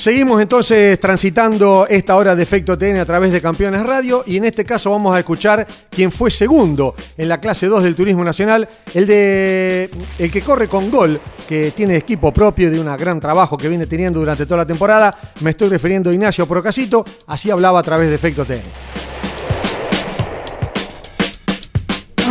Seguimos 0.00 0.40
entonces 0.40 0.98
transitando 0.98 1.86
esta 1.86 2.16
hora 2.16 2.34
de 2.34 2.42
Efecto 2.42 2.78
TN 2.78 3.00
a 3.00 3.04
través 3.04 3.32
de 3.32 3.42
Campeones 3.42 3.82
Radio 3.82 4.24
y 4.26 4.38
en 4.38 4.46
este 4.46 4.64
caso 4.64 4.90
vamos 4.90 5.14
a 5.14 5.18
escuchar 5.18 5.66
quien 5.90 6.10
fue 6.10 6.30
segundo 6.30 6.94
en 7.18 7.28
la 7.28 7.38
clase 7.38 7.66
2 7.66 7.82
del 7.82 7.94
Turismo 7.94 8.24
Nacional, 8.24 8.66
el 8.94 9.06
de 9.06 9.90
el 10.18 10.30
que 10.30 10.40
corre 10.40 10.68
con 10.68 10.90
gol, 10.90 11.20
que 11.46 11.72
tiene 11.72 11.96
equipo 11.96 12.32
propio 12.32 12.70
de 12.70 12.80
un 12.80 12.86
gran 12.96 13.20
trabajo 13.20 13.58
que 13.58 13.68
viene 13.68 13.86
teniendo 13.86 14.20
durante 14.20 14.46
toda 14.46 14.56
la 14.56 14.66
temporada. 14.66 15.14
Me 15.40 15.50
estoy 15.50 15.68
refiriendo 15.68 16.08
a 16.08 16.14
Ignacio 16.14 16.46
Procasito, 16.46 17.04
así 17.26 17.50
hablaba 17.50 17.80
a 17.80 17.82
través 17.82 18.08
de 18.08 18.14
Efecto 18.14 18.46
TN. 18.46 18.62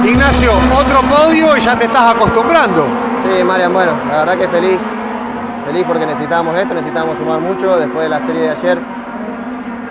Ignacio, 0.03 0.53
otro 0.75 1.01
podio 1.07 1.55
y 1.55 1.61
ya 1.61 1.77
te 1.77 1.85
estás 1.85 2.15
acostumbrando. 2.15 2.88
Sí, 3.29 3.43
Marian, 3.43 3.71
bueno, 3.71 3.91
la 4.09 4.25
verdad 4.25 4.38
que 4.38 4.49
feliz 4.49 4.79
feliz 5.69 5.83
porque 5.85 6.05
necesitábamos 6.07 6.57
esto, 6.57 6.73
necesitábamos 6.73 7.19
sumar 7.19 7.39
mucho. 7.39 7.77
Después 7.77 8.01
de 8.01 8.09
la 8.09 8.25
serie 8.25 8.41
de 8.41 8.49
ayer 8.49 8.81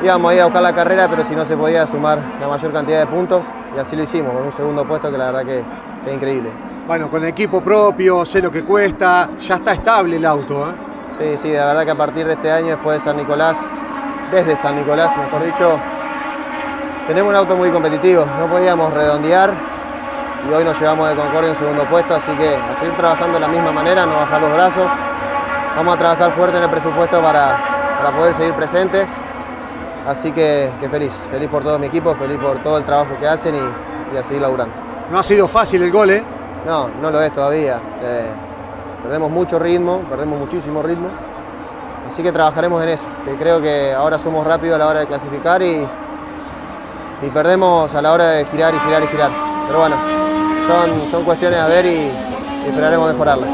íbamos 0.02 0.30
a 0.30 0.34
ir 0.34 0.40
a 0.40 0.44
buscar 0.46 0.62
la 0.62 0.72
carrera, 0.72 1.08
pero 1.08 1.24
si 1.24 1.36
no 1.36 1.44
se 1.44 1.56
podía 1.56 1.86
sumar 1.86 2.18
la 2.40 2.48
mayor 2.48 2.72
cantidad 2.72 2.98
de 2.98 3.06
puntos 3.06 3.44
y 3.76 3.78
así 3.78 3.94
lo 3.94 4.02
hicimos, 4.02 4.32
con 4.32 4.42
un 4.42 4.52
segundo 4.52 4.86
puesto 4.86 5.08
que 5.10 5.18
la 5.18 5.26
verdad 5.26 5.44
que, 5.44 5.58
es 5.58 6.14
increíble. 6.14 6.50
Bueno, 6.86 7.08
con 7.08 7.24
equipo 7.24 7.60
propio, 7.60 8.24
sé 8.24 8.42
lo 8.42 8.50
que 8.50 8.64
cuesta, 8.64 9.30
ya 9.38 9.56
está 9.56 9.72
estable 9.72 10.16
el 10.16 10.24
auto. 10.24 10.68
¿eh? 10.68 10.74
Sí, 11.18 11.38
sí, 11.38 11.52
la 11.52 11.66
verdad 11.66 11.84
que 11.84 11.90
a 11.92 11.96
partir 11.96 12.26
de 12.26 12.32
este 12.32 12.50
año 12.50 12.68
después 12.68 12.98
de 12.98 13.04
San 13.04 13.16
Nicolás, 13.16 13.56
desde 14.32 14.56
San 14.56 14.74
Nicolás, 14.74 15.16
mejor 15.16 15.44
dicho, 15.44 15.78
tenemos 17.06 17.30
un 17.30 17.36
auto 17.36 17.54
muy 17.56 17.70
competitivo, 17.70 18.26
no 18.38 18.48
podíamos 18.48 18.92
redondear 18.92 19.52
y 20.48 20.52
hoy 20.52 20.64
nos 20.64 20.80
llevamos 20.80 21.08
de 21.08 21.14
Concordia 21.14 21.50
en 21.50 21.56
segundo 21.56 21.88
puesto, 21.88 22.16
así 22.16 22.32
que 22.32 22.56
a 22.56 22.74
seguir 22.76 22.96
trabajando 22.96 23.34
de 23.34 23.40
la 23.40 23.48
misma 23.48 23.70
manera, 23.70 24.06
no 24.06 24.16
bajar 24.16 24.40
los 24.40 24.52
brazos 24.52 24.86
vamos 25.76 25.94
a 25.94 25.98
trabajar 25.98 26.32
fuerte 26.32 26.58
en 26.58 26.64
el 26.64 26.70
presupuesto 26.70 27.20
para, 27.22 28.12
poder 28.16 28.34
seguir 28.34 28.54
presentes. 28.54 29.08
Así 30.06 30.32
que, 30.32 30.72
feliz, 30.90 31.12
feliz 31.30 31.48
por 31.48 31.62
todo 31.62 31.78
mi 31.78 31.86
equipo, 31.86 32.14
feliz 32.14 32.38
por 32.38 32.62
todo 32.62 32.78
el 32.78 32.84
trabajo 32.84 33.16
que 33.18 33.26
hacen 33.26 33.54
y, 33.54 34.14
y 34.14 34.16
a 34.16 34.22
seguir 34.22 34.42
laburando. 34.42 34.74
No 35.10 35.18
ha 35.18 35.22
sido 35.22 35.48
fácil 35.48 35.82
el 35.82 35.90
gol, 35.90 36.10
¿eh? 36.10 36.24
No, 36.66 36.88
no 36.88 37.10
lo 37.10 37.20
es 37.22 37.32
todavía. 37.32 37.80
Eh, 38.02 38.34
perdemos 39.02 39.30
mucho 39.30 39.58
ritmo, 39.58 40.02
perdemos 40.08 40.38
muchísimo 40.38 40.82
ritmo. 40.82 41.08
Así 42.06 42.22
que 42.22 42.32
trabajaremos 42.32 42.82
en 42.82 42.90
eso, 42.90 43.04
que 43.24 43.36
creo 43.36 43.60
que 43.60 43.92
ahora 43.92 44.18
somos 44.18 44.46
rápidos 44.46 44.76
a 44.76 44.78
la 44.78 44.86
hora 44.88 45.00
de 45.00 45.06
clasificar 45.06 45.62
y, 45.62 45.86
y 47.22 47.30
perdemos 47.30 47.94
a 47.94 48.02
la 48.02 48.12
hora 48.12 48.30
de 48.30 48.44
girar 48.46 48.74
y 48.74 48.80
girar 48.80 49.02
y 49.02 49.06
girar. 49.08 49.30
Pero 49.66 49.78
bueno, 49.78 49.96
son, 50.66 51.10
son 51.10 51.24
cuestiones 51.24 51.58
a 51.58 51.66
ver 51.68 51.86
y, 51.86 52.10
esperaremos 52.66 53.12
mejorarla. 53.12 53.46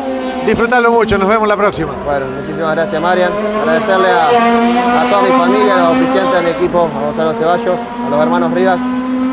Disfrutarlo 0.47 0.93
mucho, 0.93 1.17
nos 1.17 1.29
vemos 1.29 1.49
la 1.49 1.57
próxima. 1.57 1.93
Bueno, 2.05 2.27
muchísimas 2.27 2.73
gracias 2.75 3.01
Marian. 3.01 3.33
Agradecerle 3.63 4.09
a, 4.09 5.01
a 5.01 5.11
toda 5.11 5.23
mi 5.23 5.31
familia, 5.31 5.75
a 5.75 5.93
los 5.93 6.03
oficiantes 6.03 6.35
de 6.35 6.43
mi 6.43 6.51
equipo, 6.51 6.91
a 6.95 7.01
Gonzalo 7.07 7.35
Ceballos, 7.35 7.81
a 8.07 8.11
los 8.11 8.21
hermanos 8.21 8.53
Rivas, 8.53 8.79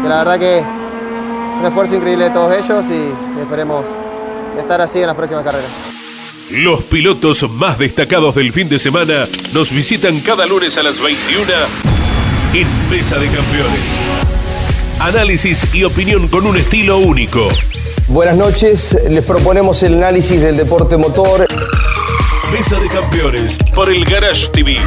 que 0.02 0.10
la 0.10 0.18
verdad 0.20 0.40
que 0.40 0.64
un 1.60 1.66
esfuerzo 1.66 1.96
increíble 1.96 2.26
de 2.26 2.30
todos 2.32 2.56
ellos 2.56 2.84
y 2.90 3.40
esperemos 3.42 3.86
estar 4.58 4.82
así 4.82 5.00
en 5.00 5.08
las 5.08 5.16
próximas 5.16 5.44
carreras. 5.44 5.70
Los 6.52 6.84
pilotos 6.84 7.50
más 7.52 7.78
destacados 7.78 8.36
del 8.36 8.52
fin 8.52 8.68
de 8.68 8.80
semana 8.80 9.26
nos 9.54 9.72
visitan 9.72 10.20
cada 10.20 10.46
lunes 10.46 10.78
a 10.78 10.84
las 10.84 11.00
21 11.00 11.52
en 12.54 12.90
Mesa 12.90 13.18
de 13.18 13.28
Campeones. 13.28 14.41
Análisis 15.02 15.74
y 15.74 15.84
opinión 15.84 16.28
con 16.28 16.46
un 16.46 16.58
estilo 16.58 17.00
único. 17.00 17.48
Buenas 18.08 18.38
noches, 18.38 18.96
les 19.10 19.26
proponemos 19.26 19.82
el 19.82 19.96
análisis 19.96 20.40
del 20.40 20.56
deporte 20.56 20.96
motor. 20.96 21.48
Mesa 22.54 22.80
de 22.80 22.88
Campeones 22.88 23.58
por 23.74 23.92
el 23.92 24.06
Garage 24.06 24.50
TV, 24.50 24.78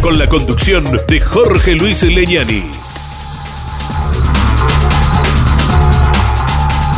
con 0.00 0.18
la 0.18 0.26
conducción 0.26 0.84
de 0.84 1.20
Jorge 1.20 1.74
Luis 1.74 2.02
Leñani. 2.02 2.64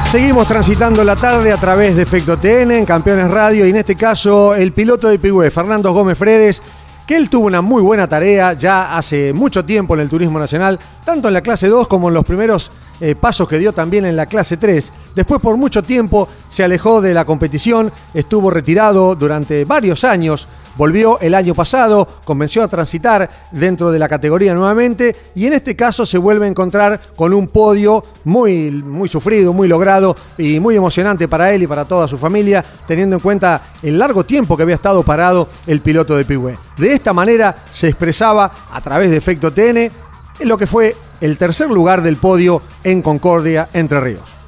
Seguimos 0.09 0.47
transitando 0.47 1.03
la 1.03 1.17
tarde 1.17 1.51
a 1.51 1.57
través 1.57 1.97
de 1.97 2.03
Efecto 2.03 2.39
TN 2.39 2.71
en 2.71 2.87
Campeones 2.87 3.33
Radio 3.33 3.67
y 3.67 3.71
en 3.71 3.77
este 3.77 3.97
caso 3.97 4.55
el 4.55 4.73
piloto 4.73 5.09
de 5.09 5.19
Pigüe, 5.19 5.51
Fernando 5.51 5.93
Gómez 5.93 6.17
Fredes, 6.17 6.63
que 7.11 7.17
él 7.17 7.29
tuvo 7.29 7.49
una 7.49 7.61
muy 7.61 7.83
buena 7.83 8.07
tarea 8.07 8.53
ya 8.53 8.97
hace 8.97 9.33
mucho 9.33 9.65
tiempo 9.65 9.95
en 9.95 10.01
el 10.01 10.09
turismo 10.09 10.39
nacional, 10.39 10.79
tanto 11.05 11.27
en 11.27 11.35
la 11.35 11.41
clase 11.41 11.67
2 11.67 11.89
como 11.89 12.07
en 12.07 12.15
los 12.15 12.25
primeros 12.25 12.71
eh, 13.01 13.17
pasos 13.17 13.49
que 13.49 13.59
dio 13.59 13.73
también 13.73 14.05
en 14.05 14.15
la 14.15 14.27
clase 14.27 14.57
3. 14.57 14.93
Después 15.17 15.41
por 15.41 15.57
mucho 15.57 15.83
tiempo 15.83 16.29
se 16.49 16.63
alejó 16.63 17.01
de 17.01 17.13
la 17.13 17.25
competición, 17.25 17.91
estuvo 18.15 18.49
retirado 18.49 19.17
durante 19.17 19.65
varios 19.65 20.05
años 20.05 20.47
Volvió 20.81 21.21
el 21.21 21.35
año 21.35 21.55
pasado, 21.55 22.09
comenzó 22.25 22.63
a 22.63 22.69
transitar 22.69 23.29
dentro 23.53 23.93
de 23.93 23.99
la 23.99 24.09
categoría 24.09 24.55
nuevamente 24.55 25.15
y 25.35 25.45
en 25.45 25.53
este 25.53 25.77
caso 25.77 26.07
se 26.07 26.17
vuelve 26.17 26.47
a 26.47 26.49
encontrar 26.49 26.99
con 27.17 27.35
un 27.35 27.49
podio 27.49 28.03
muy, 28.25 28.71
muy 28.71 29.11
sufrido, 29.11 29.53
muy 29.53 29.69
logrado 29.69 30.17
y 30.39 30.59
muy 30.59 30.77
emocionante 30.77 31.29
para 31.29 31.53
él 31.53 31.65
y 31.65 31.67
para 31.67 31.85
toda 31.85 32.09
su 32.09 32.17
familia, 32.17 32.65
teniendo 32.87 33.17
en 33.17 33.21
cuenta 33.21 33.61
el 33.83 33.99
largo 33.99 34.25
tiempo 34.25 34.57
que 34.57 34.63
había 34.63 34.77
estado 34.77 35.03
parado 35.03 35.49
el 35.67 35.83
piloto 35.83 36.17
de 36.17 36.25
Pigüe. 36.25 36.57
De 36.79 36.95
esta 36.95 37.13
manera 37.13 37.57
se 37.71 37.89
expresaba 37.89 38.51
a 38.73 38.81
través 38.81 39.11
de 39.11 39.19
Efecto 39.19 39.53
TN 39.53 39.77
en 39.77 40.49
lo 40.49 40.57
que 40.57 40.67
fue 40.67 40.97
el 41.21 41.37
tercer 41.37 41.69
lugar 41.69 42.01
del 42.01 42.17
podio 42.17 42.63
en 42.85 43.03
Concordia, 43.03 43.69
Entre 43.75 44.01
Ríos. 44.01 44.40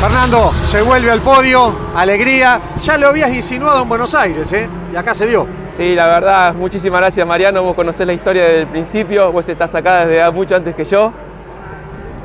Fernando, 0.00 0.52
se 0.52 0.82
vuelve 0.82 1.10
al 1.10 1.20
podio, 1.20 1.74
alegría. 1.96 2.60
Ya 2.82 2.98
lo 2.98 3.08
habías 3.08 3.32
insinuado 3.32 3.82
en 3.82 3.88
Buenos 3.88 4.14
Aires, 4.14 4.52
¿eh? 4.52 4.68
Y 4.92 4.96
acá 4.96 5.14
se 5.14 5.26
dio. 5.26 5.46
Sí, 5.76 5.94
la 5.94 6.06
verdad, 6.06 6.54
muchísimas 6.54 7.00
gracias 7.00 7.26
Mariano. 7.26 7.62
Vos 7.62 7.74
conocés 7.74 8.06
la 8.06 8.12
historia 8.12 8.42
desde 8.42 8.60
el 8.60 8.66
principio, 8.66 9.32
vos 9.32 9.48
estás 9.48 9.74
acá 9.74 10.04
desde 10.06 10.30
mucho 10.30 10.54
antes 10.54 10.74
que 10.74 10.84
yo. 10.84 11.12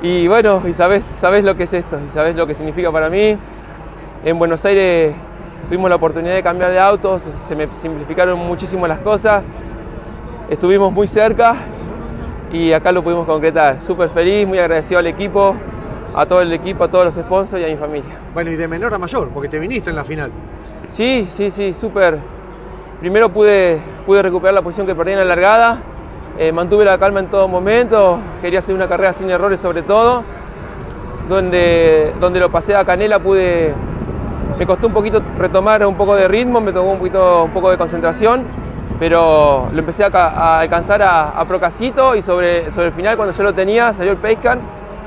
Y 0.02 0.28
bueno, 0.28 0.64
y 0.68 0.74
sabés, 0.74 1.04
lo 1.44 1.56
que 1.56 1.64
es 1.64 1.74
esto, 1.74 2.00
y 2.06 2.10
sabés 2.10 2.36
lo 2.36 2.46
que 2.46 2.54
significa 2.54 2.92
para 2.92 3.10
mí. 3.10 3.38
En 4.26 4.38
Buenos 4.38 4.64
Aires 4.66 5.16
tuvimos 5.68 5.90
la 5.90 5.96
oportunidad 5.96 6.36
de 6.36 6.44
cambiar 6.44 6.72
de 6.72 6.80
autos, 6.80 7.24
se 7.48 7.56
me 7.56 7.74
simplificaron 7.74 8.38
muchísimo 8.38 8.86
las 8.86 9.00
cosas. 9.00 9.44
Estuvimos 10.50 10.92
muy 10.92 11.08
cerca 11.08 11.56
y 12.52 12.74
acá 12.74 12.92
lo 12.92 13.02
pudimos 13.02 13.26
concretar. 13.26 13.80
Súper 13.82 14.10
feliz, 14.10 14.46
muy 14.46 14.60
agradecido 14.60 15.00
al 15.00 15.08
equipo, 15.08 15.56
a 16.16 16.26
todo 16.26 16.42
el 16.42 16.52
equipo, 16.54 16.84
a 16.84 16.88
todos 16.90 17.06
los 17.06 17.14
sponsors 17.16 17.62
y 17.62 17.66
a 17.66 17.70
mi 17.70 17.78
familia. 17.78 18.18
Bueno, 18.34 18.52
y 18.52 18.56
de 18.56 18.68
menor 18.68 18.94
a 18.94 18.98
mayor, 18.98 19.30
porque 19.30 19.50
te 19.50 19.60
viniste 19.60 19.90
en 19.90 19.96
la 19.96 20.04
final. 20.04 20.32
Sí, 20.88 21.28
sí, 21.30 21.52
sí, 21.52 21.74
súper. 21.74 22.20
Primero 23.00 23.30
pude, 23.30 23.82
pude 24.06 24.22
recuperar 24.22 24.54
la 24.54 24.62
posición 24.62 24.86
que 24.86 24.94
perdí 24.94 25.14
en 25.14 25.20
la 25.20 25.26
largada, 25.26 25.82
eh, 26.38 26.52
mantuve 26.52 26.86
la 26.86 26.98
calma 26.98 27.20
en 27.20 27.28
todo 27.28 27.48
momento, 27.48 28.20
quería 28.42 28.60
hacer 28.60 28.76
una 28.76 28.88
carrera 28.88 29.14
sin 29.14 29.30
errores 29.30 29.60
sobre 29.60 29.82
todo, 29.82 30.24
donde, 31.28 32.14
donde 32.20 32.40
lo 32.40 32.52
pasé 32.52 32.76
a 32.76 32.86
Canela 32.86 33.20
pude, 33.20 33.74
me 34.60 34.66
costó 34.68 34.88
un 34.88 34.94
poquito 34.94 35.22
retomar 35.38 35.86
un 35.86 35.96
poco 35.96 36.16
de 36.16 36.28
ritmo, 36.28 36.62
me 36.62 36.74
tomó 36.74 36.92
un, 36.92 37.00
poquito, 37.00 37.46
un 37.46 37.52
poco 37.52 37.72
de 37.72 37.78
concentración, 37.78 38.44
pero 39.00 39.70
lo 39.72 39.80
empecé 39.80 40.04
a, 40.04 40.60
alcanzar 40.60 41.02
a, 41.02 41.30
a, 41.30 41.46
Procasito 41.48 42.16
y 42.16 42.22
sobre, 42.22 42.70
sobre 42.70 42.88
el 42.88 42.94
final 42.94 43.16
cuando 43.16 43.34
yo 43.34 43.44
lo 43.44 43.54
tenía 43.54 43.94
salió 43.94 44.12
el 44.12 44.18
Pacecan, 44.20 44.60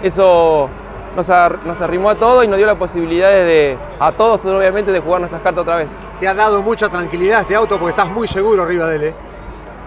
eso 0.03 0.69
nos, 1.17 1.81
arrimó 1.81 2.11
a 2.11 2.17
todos 2.17 2.45
y 2.45 2.49
nos 2.49 2.57
dio 2.57 2.67
la 2.67 2.79
posibilidad 2.79 3.31
de, 3.31 3.77
a 3.99 4.13
todos 4.13 4.45
obviamente, 4.47 4.93
de 4.93 5.01
jugar 5.01 5.21
nuestras 5.21 5.43
cartas 5.43 5.63
otra 5.63 5.77
vez. 5.77 5.91
Te 6.19 6.29
ha 6.29 6.35
dado 6.35 6.63
mucha 6.63 6.89
tranquilidad 6.89 7.41
este 7.41 7.55
auto 7.55 7.79
porque 7.79 7.91
estás 7.91 8.09
muy 8.09 8.27
seguro 8.27 8.63
arriba 8.63 8.87
de 8.89 8.97
él, 8.97 9.05
¿eh? 9.05 9.15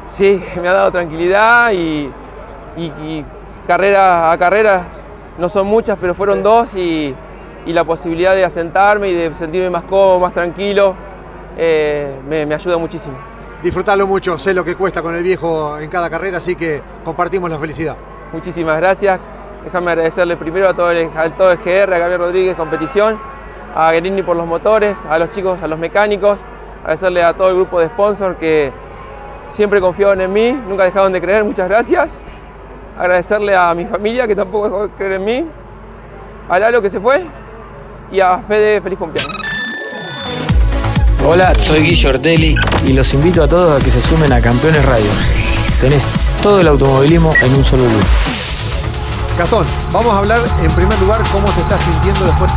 Sí, 0.10 0.42
me 0.62 0.68
ha 0.68 0.74
dado 0.74 0.92
tranquilidad 0.92 1.72
y, 1.74 2.12
carrera 3.66 4.32
a 4.32 4.38
carrera 4.38 4.88
no 5.38 5.50
son 5.50 5.68
muchas, 5.68 5.98
pero 6.00 6.14
fueron 6.14 6.42
dos 6.42 6.74
y, 6.76 7.16
la 7.66 7.84
posibilidad 7.84 8.34
de 8.34 8.46
asentarme 8.46 9.10
y 9.10 9.14
de 9.14 9.36
sentirme 9.36 9.70
más 9.70 9.84
cómodo, 9.84 10.22
más 10.22 10.34
tranquilo, 10.34 10.96
eh, 11.58 12.16
me, 12.28 12.46
me 12.46 12.56
ayuda 12.56 12.78
muchísimo. 12.78 13.18
Disfrutarlo 13.62 14.08
mucho, 14.08 14.40
sé 14.40 14.54
lo 14.54 14.64
que 14.64 14.76
cuesta 14.76 15.02
con 15.02 15.14
el 15.16 15.24
viejo 15.24 15.78
en 15.78 15.90
cada 15.90 16.10
carrera, 16.10 16.38
así 16.38 16.56
que 16.56 16.82
compartimos 17.04 17.50
la 17.50 17.58
felicidad. 17.58 17.98
Muchísimas 18.32 18.78
gracias, 18.78 19.20
Déjame 19.68 19.92
agradecerle 19.92 20.38
primero 20.38 20.70
a 20.70 20.74
todo, 20.74 20.92
el, 20.92 21.10
todo 21.38 21.52
el 21.52 21.58
GR, 21.58 21.94
a 21.94 21.98
Gabriel 21.98 22.20
Rodríguez 22.20 22.56
Competición, 22.56 23.20
a 23.76 23.92
Guerini 23.92 24.24
por 24.24 24.38
los 24.38 24.48
motores, 24.48 24.98
a 25.10 25.20
los 25.20 25.30
chicos, 25.30 25.62
a 25.62 25.68
los 25.68 25.78
mecánicos, 25.78 26.40
agradecerle 26.84 27.22
a 27.22 27.34
todo 27.34 27.50
el 27.50 27.56
grupo 27.56 27.82
de 27.82 27.88
sponsors 27.88 28.38
que 28.38 28.72
siempre 29.50 29.82
confiaron 29.82 30.22
en 30.22 30.32
mí, 30.32 30.54
nunca 30.54 30.86
dejaron 30.86 31.12
de 31.12 31.20
creer, 31.20 31.44
muchas 31.44 31.68
gracias. 31.68 32.18
Agradecerle 32.98 33.58
a 33.58 33.74
mi 33.74 33.86
familia 33.86 34.26
que 34.26 34.38
tampoco 34.38 34.70
dejó 34.70 34.88
de 34.88 34.94
creer 34.94 35.12
en 35.12 35.26
mí, 35.26 35.46
a 36.48 36.60
Lalo 36.60 36.82
que 36.82 36.90
se 36.90 37.02
fue 37.02 37.26
y 38.10 38.22
a 38.22 38.38
Fede, 38.48 38.80
feliz 38.80 38.98
cumpleaños. 38.98 39.34
Hola, 41.26 41.54
soy 41.56 41.82
Guillo 41.82 42.12
Ortelli 42.12 42.56
y 42.86 42.94
los 42.94 43.14
invito 43.14 43.44
a 43.44 43.50
todos 43.50 43.82
a 43.82 43.84
que 43.84 43.92
se 43.92 44.00
sumen 44.00 44.32
a 44.32 44.40
Campeones 44.40 44.86
Radio. 44.86 45.12
Tenés 45.82 46.08
todo 46.42 46.62
el 46.62 46.70
automovilismo 46.70 47.34
en 47.42 47.54
un 47.54 47.66
solo 47.66 47.84
lugar. 47.84 48.47
Gastón, 49.38 49.68
vamos 49.94 50.16
a 50.16 50.18
hablar 50.18 50.40
en 50.64 50.72
primer 50.72 51.00
lugar 51.00 51.22
cómo 51.32 51.48
te 51.52 51.62
estás 51.62 51.84
sintiendo 51.84 52.26
después. 52.26 52.52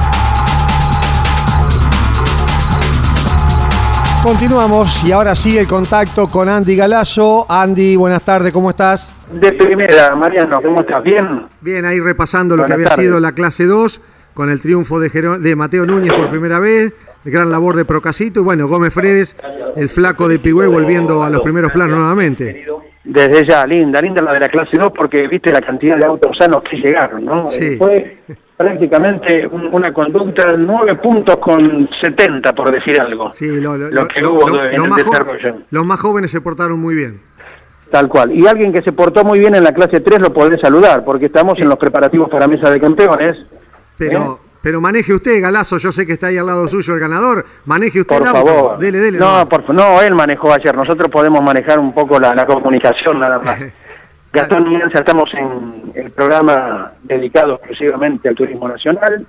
Continuamos 4.23 5.05
y 5.05 5.13
ahora 5.13 5.35
sí 5.35 5.59
el 5.59 5.67
contacto 5.67 6.29
con 6.29 6.49
Andy 6.49 6.77
Galazo. 6.77 7.45
Andy, 7.51 7.97
buenas 7.97 8.23
tardes, 8.23 8.51
¿cómo 8.53 8.71
estás? 8.71 9.11
De 9.31 9.53
primera, 9.53 10.17
Mariano, 10.17 10.61
¿cómo 10.63 10.81
estás? 10.81 11.03
¿Bien? 11.03 11.47
Bien, 11.61 11.85
ahí 11.85 12.01
repasando 12.01 12.57
lo 12.57 12.65
que 12.65 12.73
había 12.73 12.91
sido 12.91 13.21
la 13.21 13.33
clase 13.33 13.67
2 13.67 14.01
con 14.33 14.49
el 14.49 14.61
triunfo 14.61 14.99
de, 15.01 15.11
de 15.11 15.57
Mateo 15.57 15.85
Núñez 15.85 16.15
por 16.15 16.31
primera 16.31 16.59
vez, 16.59 16.95
gran 17.25 17.51
labor 17.51 17.77
de 17.77 17.85
Procasito 17.85 18.41
y 18.41 18.43
bueno, 18.43 18.69
Gómez 18.69 18.95
Fredes, 18.95 19.37
el 19.77 19.91
flaco 19.91 20.29
de 20.29 20.39
Pigüé 20.39 20.67
volviendo 20.67 21.23
a 21.23 21.29
los 21.29 21.43
primeros 21.43 21.73
planos 21.73 21.99
nuevamente. 21.99 22.67
Desde 23.11 23.45
ya, 23.45 23.67
linda, 23.67 24.00
linda 24.00 24.23
la 24.23 24.35
de 24.35 24.40
la 24.40 24.49
clase 24.49 24.76
2 24.79 24.93
porque 24.95 25.26
viste 25.26 25.50
la 25.50 25.61
cantidad 25.61 25.97
de 25.97 26.07
autos 26.07 26.37
sanos 26.37 26.62
que 26.62 26.76
llegaron, 26.76 27.25
¿no? 27.25 27.49
Sí. 27.49 27.76
Fue 27.76 28.19
prácticamente 28.57 29.49
una 29.49 29.93
conducta, 29.93 30.52
9 30.57 30.95
puntos 30.95 31.38
con 31.38 31.88
70, 32.00 32.52
por 32.52 32.71
decir 32.71 33.00
algo. 33.00 33.33
Sí, 33.33 33.61
lo, 33.61 33.73
que 34.07 34.25
hubo 34.25 34.49
en 34.62 34.85
el 34.85 34.95
desarrollo. 34.95 35.57
Los 35.71 35.85
más 35.85 35.99
jóvenes 35.99 36.31
se 36.31 36.40
portaron 36.40 36.79
muy 36.79 36.95
bien. 36.95 37.21
Tal 37.90 38.09
cual. 38.09 38.31
Y 38.33 38.47
alguien 38.47 38.73
que 38.73 38.81
se 38.83 38.93
portó 38.93 39.25
muy 39.25 39.40
bien 39.40 39.57
en 39.57 39.64
la 39.64 39.75
clase 39.75 39.99
3 39.99 40.21
lo 40.21 40.33
podré 40.33 40.57
saludar, 40.59 41.05
porque 41.05 41.26
estamos 41.26 41.59
en 41.59 41.69
los 41.69 41.79
preparativos 41.81 42.31
para 42.31 42.47
Mesa 42.47 42.71
de 42.71 42.81
Campeones. 42.81 43.38
Pero, 43.99 44.38
¿Eh? 44.40 44.50
Pero 44.62 44.81
maneje 44.81 45.14
usted, 45.14 45.40
Galazo, 45.40 45.79
yo 45.79 45.90
sé 45.90 46.07
que 46.07 46.12
está 46.14 46.26
ahí 46.26 46.37
al 46.37 46.47
lado 46.47 46.69
suyo 46.69 46.95
el 46.95 47.00
ganador, 47.00 47.47
maneje 47.64 48.00
usted 48.00 48.19
por 48.19 48.26
el 48.26 48.33
favor. 48.33 48.79
Dele, 48.79 48.99
dele. 48.99 49.19
No, 49.19 49.47
por, 49.47 49.73
no, 49.73 50.02
él 50.02 50.14
manejó 50.14 50.52
ayer, 50.52 50.75
nosotros 50.75 51.11
podemos 51.11 51.43
manejar 51.43 51.79
un 51.79 51.95
poco 51.95 52.21
la, 52.21 52.45
comunicación 52.45 53.21
nada 53.21 53.38
más. 53.38 53.59
Gastón 54.33 54.71
ya 54.71 55.00
estamos 55.00 55.33
en 55.35 55.93
el 55.95 56.11
programa 56.12 56.93
dedicado 57.02 57.55
exclusivamente 57.55 58.29
al 58.29 58.37
turismo 58.37 58.69
nacional, 58.69 59.26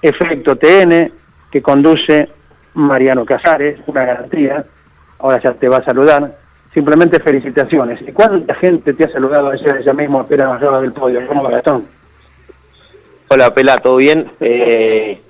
Efecto 0.00 0.54
TN, 0.54 1.10
que 1.50 1.60
conduce 1.60 2.28
Mariano 2.74 3.24
Casares, 3.24 3.80
una 3.86 4.04
garantía, 4.04 4.64
ahora 5.18 5.40
ya 5.42 5.52
te 5.54 5.68
va 5.68 5.78
a 5.78 5.84
saludar, 5.84 6.36
simplemente 6.72 7.18
felicitaciones. 7.18 8.00
¿Y 8.06 8.12
cuánta 8.12 8.54
gente 8.54 8.92
te 8.92 9.04
ha 9.04 9.10
saludado 9.10 9.50
ayer 9.50 9.78
ella 9.80 9.92
mismo 9.92 10.20
espera 10.20 10.52
arriba 10.52 10.80
del 10.80 10.92
podio? 10.92 11.26
¿Cómo 11.26 11.42
va 11.42 11.50
Gastón? 11.50 11.84
Hola, 13.30 13.52
Pela, 13.52 13.76
¿todo 13.76 13.96
bien? 13.96 14.24
Eh, 14.40 15.20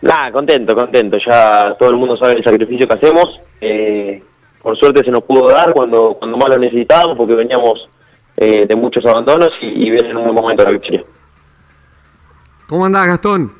nada, 0.00 0.32
contento, 0.32 0.74
contento. 0.74 1.18
Ya 1.18 1.76
todo 1.78 1.90
el 1.90 1.96
mundo 1.96 2.16
sabe 2.16 2.34
el 2.34 2.44
sacrificio 2.44 2.88
que 2.88 2.94
hacemos. 2.94 3.38
Eh, 3.60 4.22
por 4.62 4.76
suerte 4.76 5.04
se 5.04 5.10
nos 5.10 5.24
pudo 5.24 5.48
dar 5.48 5.72
cuando, 5.72 6.14
cuando 6.18 6.38
más 6.38 6.48
lo 6.48 6.58
necesitábamos, 6.58 7.16
porque 7.16 7.34
veníamos 7.34 7.88
eh, 8.36 8.66
de 8.66 8.76
muchos 8.76 9.04
abandonos 9.04 9.52
y, 9.60 9.66
y 9.66 9.90
viene 9.90 10.08
en 10.08 10.16
un 10.16 10.24
buen 10.24 10.34
momento 10.34 10.64
la 10.64 10.70
victoria. 10.70 11.02
¿Cómo 12.66 12.86
andás, 12.86 13.06
Gastón? 13.06 13.52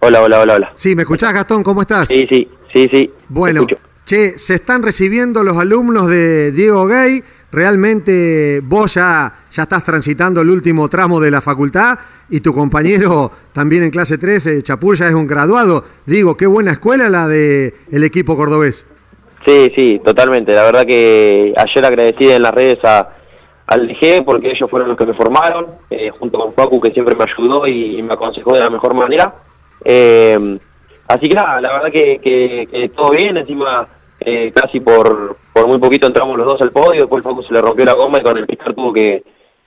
Hola, 0.00 0.22
hola, 0.22 0.40
hola, 0.40 0.54
hola. 0.54 0.72
Sí, 0.74 0.94
¿me 0.94 1.02
escuchás, 1.02 1.32
Gastón? 1.32 1.62
¿Cómo 1.62 1.82
estás? 1.82 2.08
Sí, 2.08 2.26
sí, 2.28 2.48
sí, 2.72 2.88
sí. 2.88 3.10
Bueno, 3.28 3.66
che, 4.04 4.38
se 4.38 4.54
están 4.54 4.82
recibiendo 4.82 5.42
los 5.42 5.56
alumnos 5.58 6.08
de 6.08 6.52
Diego 6.52 6.86
Gay. 6.86 7.22
Realmente 7.52 8.60
vos 8.64 8.94
ya, 8.94 9.32
ya 9.52 9.62
estás 9.62 9.84
transitando 9.84 10.40
el 10.40 10.50
último 10.50 10.88
tramo 10.88 11.20
de 11.20 11.30
la 11.30 11.40
facultad 11.40 11.98
y 12.28 12.40
tu 12.40 12.52
compañero 12.52 13.30
también 13.52 13.82
en 13.84 13.90
clase 13.90 14.18
3, 14.18 14.46
eh, 14.46 14.62
Chapur, 14.62 14.96
ya 14.96 15.08
es 15.08 15.14
un 15.14 15.26
graduado. 15.26 15.84
Digo, 16.04 16.36
qué 16.36 16.46
buena 16.46 16.72
escuela 16.72 17.08
la 17.08 17.28
de 17.28 17.74
el 17.90 18.04
equipo 18.04 18.36
cordobés. 18.36 18.86
Sí, 19.46 19.72
sí, 19.76 20.00
totalmente. 20.04 20.52
La 20.52 20.64
verdad 20.64 20.84
que 20.84 21.54
ayer 21.56 21.86
agradecí 21.86 22.28
en 22.30 22.42
las 22.42 22.52
redes 22.52 22.84
a, 22.84 23.08
al 23.68 23.86
DG 23.88 24.24
porque 24.24 24.50
ellos 24.50 24.68
fueron 24.68 24.88
los 24.88 24.98
que 24.98 25.06
me 25.06 25.14
formaron, 25.14 25.66
eh, 25.88 26.10
junto 26.10 26.38
con 26.38 26.52
Facu 26.52 26.80
que 26.80 26.90
siempre 26.92 27.14
me 27.14 27.24
ayudó 27.24 27.66
y, 27.66 28.02
me 28.02 28.14
aconsejó 28.14 28.54
de 28.54 28.60
la 28.60 28.70
mejor 28.70 28.94
manera. 28.94 29.32
Eh, 29.84 30.58
así 31.08 31.28
que 31.28 31.34
nada, 31.34 31.60
la 31.60 31.72
verdad 31.74 31.92
que- 31.92 32.18
que 32.22 32.90
todo 32.94 33.10
bien, 33.10 33.36
encima 33.36 33.86
eh, 34.26 34.52
casi 34.52 34.80
por, 34.80 35.36
por 35.52 35.66
muy 35.68 35.78
poquito 35.78 36.08
entramos 36.08 36.36
los 36.36 36.46
dos 36.46 36.60
al 36.60 36.72
podio, 36.72 37.02
después 37.02 37.22
Facu 37.22 37.42
se 37.44 37.54
le 37.54 37.62
rompió 37.62 37.84
la 37.84 37.94
goma 37.94 38.18
y 38.18 38.22
con 38.22 38.36
el 38.36 38.44
piscar 38.44 38.74
tuvo 38.74 38.92
que, 38.92 39.22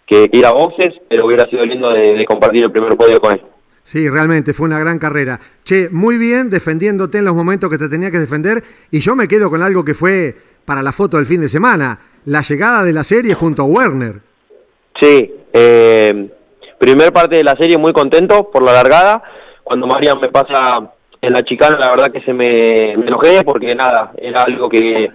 que 0.06 0.30
ir 0.32 0.46
a 0.46 0.52
boxes, 0.52 0.96
pero 1.08 1.26
hubiera 1.26 1.50
sido 1.50 1.66
lindo 1.66 1.90
de, 1.90 2.14
de 2.16 2.26
compartir 2.26 2.64
el 2.64 2.72
primer 2.72 2.98
podio 2.98 3.22
con 3.22 3.32
él. 3.32 3.42
Sí, 3.84 4.10
realmente 4.10 4.54
fue 4.54 4.68
una 4.68 4.78
gran 4.78 5.00
carrera. 5.00 5.40
Che, 5.64 5.90
muy 5.90 6.18
bien 6.18 6.50
defendiéndote 6.50 7.20
en 7.20 7.26
los 7.26 7.34
momentos 7.34 7.70
que 7.70 7.78
te 7.78 7.88
tenía 7.88 8.12
que 8.12 8.20
defender 8.20 8.62
y 8.92 9.00
yo 9.00 9.16
me 9.16 9.28
quedo 9.30 9.50
con 9.50 9.64
algo 9.64 9.84
que 9.84 9.94
fue 9.94 10.36
para 10.66 10.82
la 10.82 10.92
foto 10.92 11.18
del 11.18 11.26
fin 11.26 11.42
de 11.42 11.48
semana, 11.48 11.98
la 12.26 12.42
llegada 12.42 12.84
de 12.84 12.94
la 12.94 13.04
serie 13.04 13.34
junto 13.34 13.64
a 13.64 13.66
Werner. 13.66 14.20
Sí, 15.00 15.34
eh, 15.54 16.30
primer 16.78 17.14
parte 17.14 17.38
de 17.38 17.44
la 17.44 17.56
serie 17.56 17.78
muy 17.78 17.94
contento 17.94 18.52
por 18.52 18.62
la 18.62 18.74
largada. 18.74 19.24
Cuando 19.64 19.88
Marian 19.88 20.20
me 20.20 20.30
pasa 20.30 20.92
en 21.22 21.34
la 21.34 21.44
chicana, 21.44 21.78
la 21.78 21.92
verdad 21.92 22.12
que 22.12 22.22
se 22.22 22.34
me, 22.34 22.96
me 22.98 23.08
enojé 23.08 23.44
porque 23.44 23.76
nada, 23.76 24.12
era 24.18 24.44
algo 24.44 24.70
que, 24.70 25.10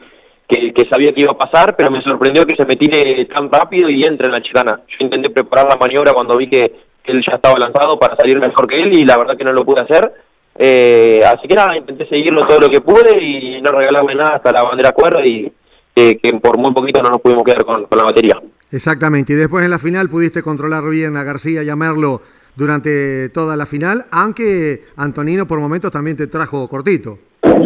que, 0.46 0.88
sabía 0.90 1.12
que 1.12 1.23
iba 1.23 1.32
a 1.32 1.38
pasar, 1.38 1.75
pero 1.76 1.90
me 1.90 2.02
sorprendió 2.02 2.46
que 2.46 2.56
se 2.56 2.66
me 2.66 2.76
tire 2.76 3.25
tan 3.26 3.50
rápido 3.50 3.88
y 3.88 4.04
entre 4.04 4.26
en 4.26 4.32
la 4.32 4.42
chicana. 4.42 4.80
Yo 4.87 4.96
intenté 5.00 5.30
preparar 5.30 5.68
la 5.68 5.76
maniobra 5.76 6.12
cuando 6.12 6.37
vi 6.37 6.49
que, 6.49 6.73
él 7.04 7.23
ya 7.23 7.37
estaba 7.37 7.58
lanzado 7.58 7.99
para 7.99 8.16
salir 8.16 8.38
mejor 8.38 8.66
que 8.66 8.82
él 8.82 8.96
y 8.96 9.04
la 9.04 9.18
verdad 9.18 9.37
que 9.37 9.44
no 9.44 9.52
lo 9.52 9.62
pude 9.62 9.82
hacer. 9.82 10.11
Eh, 10.56 11.20
así 11.26 11.46
que 11.46 11.54
nada, 11.54 11.76
intenté 11.76 12.06
seguirlo 12.06 12.46
todo 12.46 12.61
lo 12.61 12.70
que 12.70 12.80
pude 12.80 13.23
y 13.23 13.61
no 13.61 13.73
regalarme 13.73 14.14
nada 14.14 14.37
hasta 14.37 14.52
la 14.52 14.62
bandera 14.62 14.92
cuerda 14.92 15.25
y 15.25 15.52
que, 15.94 16.16
que 16.16 16.32
por 16.34 16.56
muy 16.56 16.73
poquito 16.73 17.02
no 17.02 17.11
nos 17.11 17.20
pudimos 17.20 17.44
quedar 17.44 17.64
con, 17.66 17.84
con 17.84 17.99
la 17.99 18.04
batería. 18.04 18.40
Exactamente, 18.70 19.34
y 19.34 19.37
después 19.37 19.66
en 19.66 19.70
la 19.70 19.78
final 19.78 20.08
pudiste 20.08 20.42
controlar 20.42 20.88
bien 20.88 21.16
a 21.18 21.25
García 21.25 21.76
Merlo 21.76 22.23
durante 22.56 23.28
toda 23.30 23.56
la 23.56 23.66
final, 23.66 24.04
aunque 24.11 24.84
Antonino 24.96 25.46
por 25.46 25.61
momentos 25.61 25.90
también 25.90 26.16
te 26.16 26.26
trajo 26.26 26.68
cortito. 26.68 27.18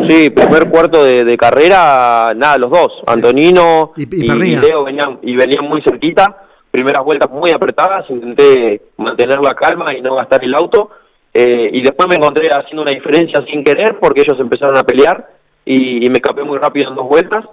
Sí, 0.08 0.30
primer 0.30 0.68
cuarto 0.70 1.04
de, 1.04 1.24
de 1.24 1.36
carrera, 1.36 2.32
nada, 2.34 2.56
los 2.58 2.70
dos, 2.70 2.92
Antonino 3.06 3.92
Y- 3.96 4.02
y 4.02 4.24
y, 4.24 4.56
Leo 4.56 4.84
venían, 4.84 5.18
y 5.22 5.36
venían 5.36 5.64
muy 5.68 5.82
cerquita, 5.82 6.44
primeras 6.70 7.04
vueltas 7.04 7.30
muy 7.30 7.50
apretadas, 7.50 8.08
intenté 8.10 8.80
mantener 8.96 9.38
la 9.40 9.54
calma 9.54 9.94
y 9.94 10.00
no 10.00 10.14
gastar 10.16 10.42
el 10.44 10.54
auto, 10.54 10.90
eh, 11.34 11.70
y 11.72 11.82
después 11.82 12.08
me 12.08 12.16
encontré 12.16 12.48
haciendo 12.48 12.82
una 12.82 12.92
diferencia 12.92 13.44
sin 13.50 13.62
querer 13.62 13.98
porque 14.00 14.22
ellos 14.22 14.40
empezaron 14.40 14.76
a 14.78 14.84
pelear 14.84 15.28
y, 15.64 16.04
y 16.04 16.08
me 16.10 16.16
escapé 16.18 16.42
muy 16.42 16.58
rápido 16.58 16.88
en 16.90 16.96
dos 16.96 17.06
vueltas, 17.08 17.44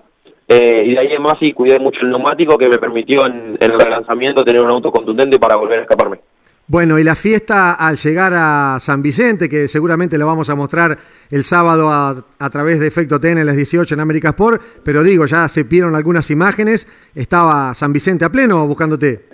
eh, 0.48 0.84
y 0.86 0.92
de 0.94 1.00
ahí 1.00 1.12
en 1.14 1.22
más 1.22 1.38
sí 1.40 1.52
cuidé 1.54 1.80
mucho 1.80 2.00
el 2.02 2.10
neumático 2.10 2.58
que 2.58 2.68
me 2.70 2.78
permitió 2.78 3.26
en, 3.26 3.58
en 3.60 3.72
el 3.72 3.80
relanzamiento 3.80 4.44
tener 4.44 4.62
un 4.64 4.72
auto 4.72 4.92
contundente 4.92 5.38
para 5.40 5.56
volver 5.58 5.80
a 5.80 5.82
escaparme. 5.84 6.20
Bueno, 6.68 6.98
y 6.98 7.04
la 7.04 7.14
fiesta 7.14 7.74
al 7.74 7.96
llegar 7.96 8.34
a 8.34 8.78
San 8.80 9.04
Vicente, 9.04 9.48
que 9.48 9.68
seguramente 9.68 10.18
lo 10.18 10.26
vamos 10.26 10.50
a 10.50 10.56
mostrar 10.56 10.98
el 11.30 11.44
sábado 11.44 11.90
a, 11.92 12.16
a 12.40 12.50
través 12.50 12.80
de 12.80 12.88
Efecto 12.88 13.20
TN 13.20 13.38
en 13.38 13.46
las 13.46 13.56
18 13.56 13.94
en 13.94 14.00
América 14.00 14.30
Sport, 14.30 14.62
pero 14.84 15.04
digo, 15.04 15.28
ya 15.28 15.48
se 15.48 15.62
vieron 15.64 15.96
algunas 15.96 16.32
imágenes, 16.32 16.88
estaba 17.14 17.72
San 17.76 17.94
Vicente 17.94 18.26
a 18.26 18.30
pleno 18.30 18.66
buscándote. 18.66 19.26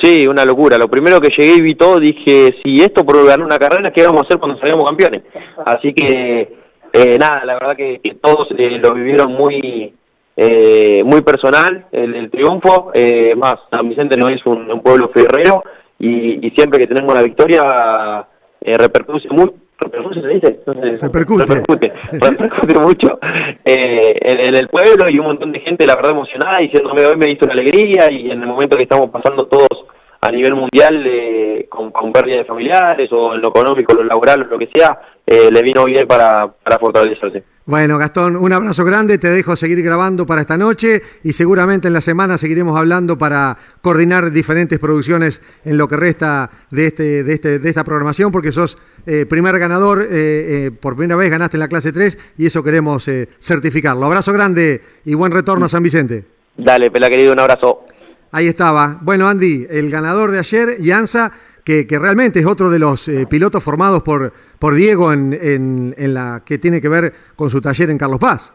Sí, 0.00 0.28
una 0.28 0.44
locura. 0.44 0.78
Lo 0.78 0.88
primero 0.88 1.20
que 1.20 1.30
llegué 1.36 1.56
y 1.56 1.60
vi 1.62 1.74
todo, 1.74 1.98
dije, 1.98 2.54
si 2.62 2.80
esto 2.80 3.04
por 3.04 3.16
ganar 3.24 3.44
una 3.44 3.58
carrera, 3.58 3.92
¿qué 3.92 4.04
vamos 4.06 4.22
a 4.22 4.24
hacer 4.26 4.38
cuando 4.38 4.58
salgamos 4.60 4.88
campeones? 4.88 5.22
Así 5.64 5.92
que, 5.92 6.56
eh, 6.92 7.18
nada, 7.18 7.44
la 7.44 7.54
verdad 7.54 7.76
que, 7.76 8.00
que 8.00 8.14
todos 8.14 8.46
eh, 8.56 8.78
lo 8.80 8.94
vivieron 8.94 9.32
muy 9.32 9.92
eh, 10.36 11.02
muy 11.02 11.22
personal, 11.22 11.86
el, 11.90 12.14
el 12.14 12.30
triunfo. 12.30 12.92
Eh, 12.94 13.34
más, 13.34 13.54
San 13.70 13.88
Vicente 13.88 14.16
no 14.16 14.28
es 14.28 14.44
un, 14.46 14.70
un 14.70 14.82
pueblo 14.82 15.08
ferrero 15.08 15.64
y, 15.98 16.46
y 16.46 16.50
siempre 16.50 16.78
que 16.80 16.86
tenemos 16.86 17.14
la 17.14 17.22
victoria 17.22 18.26
eh, 18.60 18.76
repercute 18.78 19.28
mucho. 19.30 19.54
¿Repercute 19.78 20.22
se 20.22 20.28
dice? 20.28 20.60
Sé. 20.64 20.96
Repercute. 21.06 21.44
Repercute, 21.44 21.92
repercute 22.12 22.78
mucho 22.78 23.18
eh, 23.64 24.18
en, 24.22 24.40
en 24.40 24.54
el 24.54 24.68
pueblo 24.68 25.08
y 25.10 25.18
un 25.18 25.26
montón 25.26 25.52
de 25.52 25.60
gente, 25.60 25.86
la 25.86 25.96
verdad, 25.96 26.12
emocionada, 26.12 26.58
diciéndome 26.60 27.04
hoy 27.04 27.16
me 27.16 27.30
hizo 27.30 27.44
una 27.44 27.52
alegría 27.52 28.10
y 28.10 28.30
en 28.30 28.40
el 28.40 28.46
momento 28.46 28.76
que 28.76 28.84
estamos 28.84 29.10
pasando 29.10 29.46
todos 29.46 29.86
a 30.22 30.30
nivel 30.30 30.54
mundial 30.54 31.04
eh, 31.06 31.66
con, 31.68 31.90
con 31.92 32.10
pérdida 32.10 32.38
de 32.38 32.44
familiares 32.44 33.12
o 33.12 33.34
en 33.34 33.42
lo 33.42 33.48
económico, 33.48 33.94
lo 33.94 34.04
laboral, 34.04 34.42
o 34.42 34.44
lo 34.46 34.58
que 34.58 34.68
sea, 34.74 34.98
eh, 35.26 35.50
le 35.50 35.62
vino 35.62 35.84
bien 35.84 36.06
para, 36.06 36.46
para 36.48 36.78
fortalecerse. 36.78 37.42
Bueno, 37.68 37.98
Gastón, 37.98 38.36
un 38.36 38.52
abrazo 38.52 38.84
grande, 38.84 39.18
te 39.18 39.28
dejo 39.28 39.56
seguir 39.56 39.82
grabando 39.82 40.24
para 40.24 40.42
esta 40.42 40.56
noche 40.56 41.02
y 41.24 41.32
seguramente 41.32 41.88
en 41.88 41.94
la 41.94 42.00
semana 42.00 42.38
seguiremos 42.38 42.78
hablando 42.78 43.18
para 43.18 43.58
coordinar 43.80 44.30
diferentes 44.30 44.78
producciones 44.78 45.42
en 45.64 45.76
lo 45.76 45.88
que 45.88 45.96
resta 45.96 46.48
de, 46.70 46.86
este, 46.86 47.24
de, 47.24 47.32
este, 47.32 47.58
de 47.58 47.68
esta 47.68 47.82
programación, 47.82 48.30
porque 48.30 48.52
sos 48.52 48.78
eh, 49.04 49.26
primer 49.26 49.58
ganador, 49.58 50.02
eh, 50.02 50.06
eh, 50.12 50.70
por 50.70 50.94
primera 50.94 51.16
vez 51.16 51.28
ganaste 51.28 51.56
en 51.56 51.60
la 51.60 51.66
clase 51.66 51.90
3 51.90 52.34
y 52.38 52.46
eso 52.46 52.62
queremos 52.62 53.10
certificarlo. 53.40 54.06
Abrazo 54.06 54.32
grande 54.32 54.80
y 55.04 55.14
buen 55.14 55.32
retorno 55.32 55.66
a 55.66 55.68
San 55.68 55.82
Vicente. 55.82 56.24
Dale, 56.56 56.92
pela 56.92 57.10
querido, 57.10 57.32
un 57.32 57.40
abrazo. 57.40 57.84
Ahí 58.30 58.46
estaba. 58.46 58.98
Bueno, 59.00 59.28
Andy, 59.28 59.66
el 59.68 59.90
ganador 59.90 60.30
de 60.30 60.38
ayer, 60.38 60.80
Yanza, 60.80 61.32
que, 61.66 61.84
que 61.86 61.98
realmente 61.98 62.38
es 62.38 62.46
otro 62.46 62.70
de 62.70 62.78
los 62.78 63.08
eh, 63.08 63.26
pilotos 63.28 63.62
formados 63.62 64.04
por, 64.04 64.32
por 64.60 64.74
Diego 64.74 65.12
en, 65.12 65.32
en, 65.34 65.94
en 65.98 66.14
la 66.14 66.42
que 66.46 66.58
tiene 66.58 66.80
que 66.80 66.88
ver 66.88 67.12
con 67.34 67.50
su 67.50 67.60
taller 67.60 67.90
en 67.90 67.98
Carlos 67.98 68.20
Paz. 68.20 68.52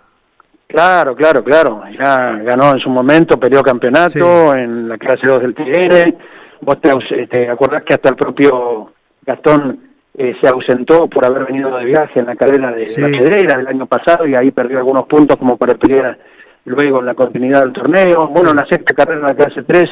Claro, 0.67 1.13
claro, 1.15 1.43
claro. 1.43 1.83
Ya 1.99 2.37
ganó 2.43 2.71
en 2.73 2.79
su 2.79 2.89
momento, 2.89 3.37
peleó 3.37 3.61
campeonato 3.61 4.55
en 4.55 4.87
la 4.87 4.97
clase 4.97 5.27
2 5.27 5.41
del 5.41 5.53
TN. 5.53 6.15
Vos 6.61 6.79
te, 6.79 6.89
aus- 6.89 7.29
te 7.29 7.49
acordás 7.49 7.83
que 7.83 7.93
hasta 7.95 8.09
el 8.09 8.15
propio 8.15 8.93
Gastón 9.25 9.79
eh, 10.17 10.33
se 10.39 10.47
ausentó 10.47 11.07
por 11.09 11.25
haber 11.25 11.45
venido 11.45 11.75
de 11.77 11.83
viaje 11.85 12.21
en 12.21 12.27
la 12.27 12.35
carrera 12.37 12.71
de, 12.71 12.85
Sí. 12.85 13.01
la 13.01 13.07
Pedrera 13.07 13.57
del 13.57 13.67
año 13.67 13.85
pasado 13.87 14.25
y 14.25 14.35
ahí 14.35 14.51
perdió 14.51 14.77
algunos 14.77 15.03
puntos 15.07 15.35
como 15.37 15.57
para 15.57 15.75
pelear 15.75 16.17
luego 16.63 16.99
en 17.01 17.07
la 17.07 17.15
continuidad 17.15 17.61
del 17.63 17.73
torneo. 17.73 18.27
Bueno, 18.29 18.51
en 18.51 18.55
la 18.57 18.65
sexta 18.67 18.93
carrera 18.93 19.19
en 19.19 19.25
la 19.27 19.33
clase 19.35 19.63
3 19.63 19.89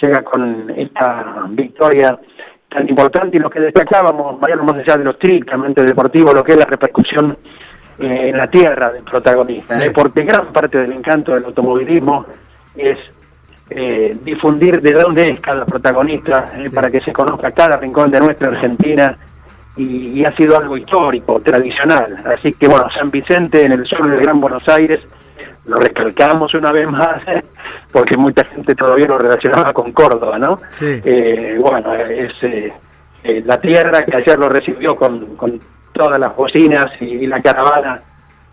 llega 0.00 0.22
con 0.22 0.70
esta 0.76 1.46
victoria 1.50 2.18
tan 2.68 2.88
importante 2.88 3.36
y 3.36 3.40
lo 3.40 3.48
que 3.50 3.60
destacábamos, 3.60 4.38
Mariano, 4.40 4.64
más 4.64 4.76
allá 4.76 4.96
de 4.96 5.04
lo 5.04 5.10
estrictamente 5.12 5.82
deportivo, 5.82 6.32
lo 6.32 6.44
que 6.44 6.52
es 6.52 6.58
la 6.58 6.66
repercusión 6.66 7.36
eh, 7.98 8.28
en 8.28 8.36
la 8.36 8.48
tierra 8.48 8.92
del 8.92 9.02
protagonista, 9.04 9.78
Sí. 9.78 9.86
¿eh? 9.86 9.90
porque 9.94 10.22
gran 10.22 10.46
parte 10.52 10.78
del 10.80 10.92
encanto 10.92 11.34
del 11.34 11.44
automovilismo 11.44 12.26
es 12.76 12.98
eh, 13.70 14.16
difundir 14.22 14.80
de 14.80 14.92
dónde 14.92 15.30
es 15.30 15.40
cada 15.40 15.64
protagonista, 15.66 16.44
eh, 16.56 16.70
para 16.70 16.90
que 16.90 17.00
se 17.00 17.12
conozca 17.12 17.50
cada 17.50 17.76
rincón 17.78 18.10
de 18.10 18.20
nuestra 18.20 18.48
Argentina, 18.48 19.16
y, 19.76 20.20
y 20.20 20.24
ha 20.24 20.32
sido 20.36 20.56
algo 20.58 20.76
histórico, 20.76 21.40
tradicional. 21.40 22.16
Así 22.24 22.52
que 22.52 22.66
bueno, 22.66 22.86
San 22.90 23.10
Vicente 23.10 23.64
en 23.64 23.72
el 23.72 23.86
sur 23.86 24.08
del 24.10 24.20
Gran 24.20 24.40
Buenos 24.40 24.68
Aires, 24.68 25.00
lo 25.68 25.76
recalcamos 25.76 26.52
una 26.54 26.72
vez 26.72 26.90
más, 26.90 27.22
porque 27.92 28.16
mucha 28.16 28.44
gente 28.44 28.74
todavía 28.74 29.06
lo 29.06 29.18
relacionaba 29.18 29.72
con 29.72 29.92
Córdoba, 29.92 30.38
¿no? 30.38 30.58
Sí. 30.68 31.00
Eh, 31.04 31.56
bueno, 31.60 31.94
es 31.94 32.30
eh, 32.42 32.72
eh, 33.24 33.42
la 33.44 33.60
tierra 33.60 34.02
que 34.02 34.16
ayer 34.16 34.38
lo 34.38 34.48
recibió 34.48 34.94
con, 34.94 35.36
con 35.36 35.60
todas 35.92 36.18
las 36.18 36.34
bocinas 36.34 36.90
y, 37.00 37.04
y 37.04 37.26
la 37.26 37.40
caravana 37.40 38.00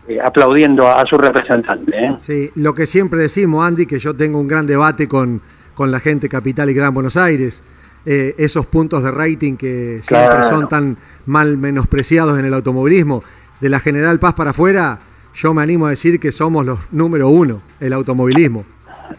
eh, 0.08 0.20
aplaudiendo 0.20 0.86
a, 0.86 1.00
a 1.00 1.06
su 1.06 1.16
representante. 1.18 1.96
¿eh? 1.96 2.16
Sí, 2.20 2.50
lo 2.56 2.74
que 2.74 2.86
siempre 2.86 3.20
decimos, 3.20 3.66
Andy, 3.66 3.86
que 3.86 3.98
yo 3.98 4.14
tengo 4.14 4.38
un 4.38 4.46
gran 4.48 4.66
debate 4.66 5.08
con, 5.08 5.40
con 5.74 5.90
la 5.90 6.00
gente 6.00 6.28
capital 6.28 6.70
y 6.70 6.74
Gran 6.74 6.92
Buenos 6.94 7.16
Aires. 7.16 7.62
eh, 8.08 8.34
esos 8.38 8.66
puntos 8.66 9.02
de 9.02 9.10
rating 9.10 9.56
que 9.56 9.98
siempre 10.02 10.36
Claro. 10.36 10.44
son 10.44 10.68
tan 10.68 10.96
mal 11.26 11.56
menospreciados 11.58 12.38
en 12.38 12.44
el 12.44 12.54
automovilismo, 12.54 13.22
de 13.60 13.68
la 13.68 13.80
General 13.80 14.18
Paz 14.20 14.34
para 14.34 14.50
afuera, 14.50 14.98
yo 15.36 15.52
me 15.52 15.62
animo 15.62 15.86
a 15.86 15.90
decir 15.90 16.18
que 16.18 16.32
somos 16.32 16.64
los 16.64 16.92
número 16.92 17.28
uno, 17.28 17.60
el 17.78 17.92
automovilismo. 17.92 18.64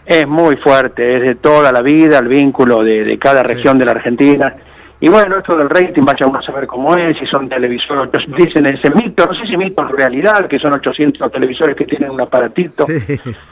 Es 0.06 0.28
muy 0.28 0.58
fuerte, 0.58 1.16
es 1.16 1.22
de 1.22 1.36
toda 1.36 1.72
la 1.72 1.82
vida, 1.82 2.18
el 2.18 2.28
vínculo 2.28 2.84
de, 2.84 3.06
de 3.06 3.18
cada 3.18 3.44
región 3.44 3.78
de 3.78 3.86
la 3.86 3.92
Argentina. 3.92 4.54
Y 5.00 5.10
bueno, 5.10 5.38
esto 5.38 5.56
del 5.56 5.70
rating, 5.70 6.04
vaya 6.04 6.26
uno 6.26 6.40
a 6.40 6.42
saber 6.42 6.66
cómo 6.66 6.98
es, 6.98 7.16
si 7.20 7.26
son 7.28 7.48
televisores, 7.48 8.10
dicen 8.36 8.66
ese 8.66 8.90
mito, 8.90 9.28
no 9.28 9.36
sé 9.36 9.46
si 9.46 9.56
mito 9.56 9.84
en 9.84 9.90
realidad, 9.90 10.48
que 10.48 10.58
son 10.58 10.74
800 10.74 11.32
televisores 11.32 11.76
que 11.76 11.86
tienen 11.86 12.10
un 12.10 12.20
aparatito, 12.20 12.88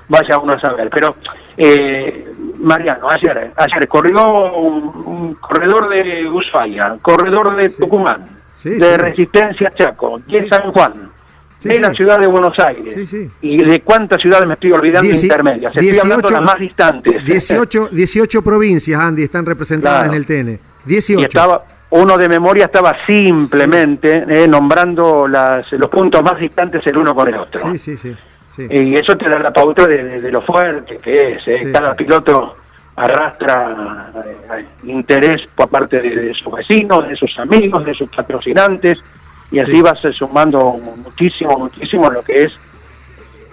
vaya 0.10 0.40
uno 0.40 0.54
a 0.54 0.60
saber. 0.60 0.90
Pero, 0.92 1.16
eh, 1.56 2.32
Mariano, 2.60 3.08
ayer, 3.12 3.52
ayer 3.56 3.88
corrió 3.88 4.56
un, 4.56 5.04
un 5.06 5.36
corredor 5.36 5.88
de 5.90 6.28
Ushuaia, 6.28 6.98
corredor 7.00 7.56
de 7.56 7.70
Tucumán, 7.70 8.26
de 8.64 8.98
Resistencia 8.98 9.70
Chaco, 9.70 10.20
de 10.26 10.48
San 10.50 10.72
Juan, 10.72 10.94
de 11.74 11.80
la 11.80 11.94
ciudad 11.94 12.20
de 12.20 12.28
Buenos 12.28 12.58
Aires. 12.60 13.14
¿Y 13.42 13.58
de 13.64 13.82
cuántas 13.82 14.22
ciudades 14.22 14.48
me 14.48 14.54
estoy 14.54 14.72
olvidando 14.72 15.10
Dieci- 15.10 15.24
intermedias? 15.24 15.76
Estoy 15.76 16.00
hablando 16.00 16.28
de 16.28 16.34
las 16.34 16.42
más 16.44 16.60
distantes. 16.60 17.26
18, 17.26 17.90
18 17.92 18.42
provincias, 18.42 19.00
Andy, 19.00 19.24
están 19.24 19.46
representadas 19.46 20.04
Claro. 20.04 20.14
en 20.14 20.18
el 20.18 20.26
TN. 20.26 20.60
18. 20.86 21.20
Y 21.22 21.24
estaba, 21.24 21.64
uno 21.90 22.18
de 22.18 22.30
memoria 22.30 22.66
estaba 22.66 22.96
simplemente 23.06 24.26
eh, 24.28 24.48
nombrando 24.48 25.28
las, 25.28 25.72
los 25.74 25.90
puntos 25.90 26.24
más 26.24 26.40
distantes 26.40 26.86
el 26.88 26.98
uno 26.98 27.14
con 27.16 27.28
el 27.28 27.36
otro. 27.36 27.72
Sí, 27.74 27.78
sí, 27.78 27.98
sí. 27.98 28.16
sí. 28.56 28.68
Y 28.70 28.96
eso 28.96 29.18
te 29.18 29.30
da 29.30 29.40
la 29.40 29.52
pauta 29.52 29.88
de, 29.88 30.04
de- 30.04 30.22
de 30.22 30.32
lo 30.32 30.42
fuerte 30.42 30.98
que 30.98 31.32
es. 31.34 31.48
eh. 31.48 31.60
Sí, 31.66 31.72
Cada 31.72 31.92
sí. 31.96 32.04
piloto 32.04 32.58
arrastra 32.98 34.12
eh, 34.58 34.66
interés 34.86 35.42
por 35.56 35.68
parte 35.70 36.00
de, 36.02 36.16
de 36.16 36.34
sus 36.34 36.54
vecinos, 36.54 37.08
de 37.08 37.16
sus 37.16 37.38
amigos, 37.40 37.84
de 37.86 37.94
sus 37.94 38.10
patrocinantes, 38.10 39.00
y 39.56 39.60
así 39.60 39.72
Sí. 39.72 39.82
vas 39.82 40.04
eh, 40.04 40.12
sumando 40.12 40.72
muchísimo, 41.04 41.58
muchísimo 41.58 42.10
lo 42.10 42.22
que 42.22 42.44
es 42.44 42.54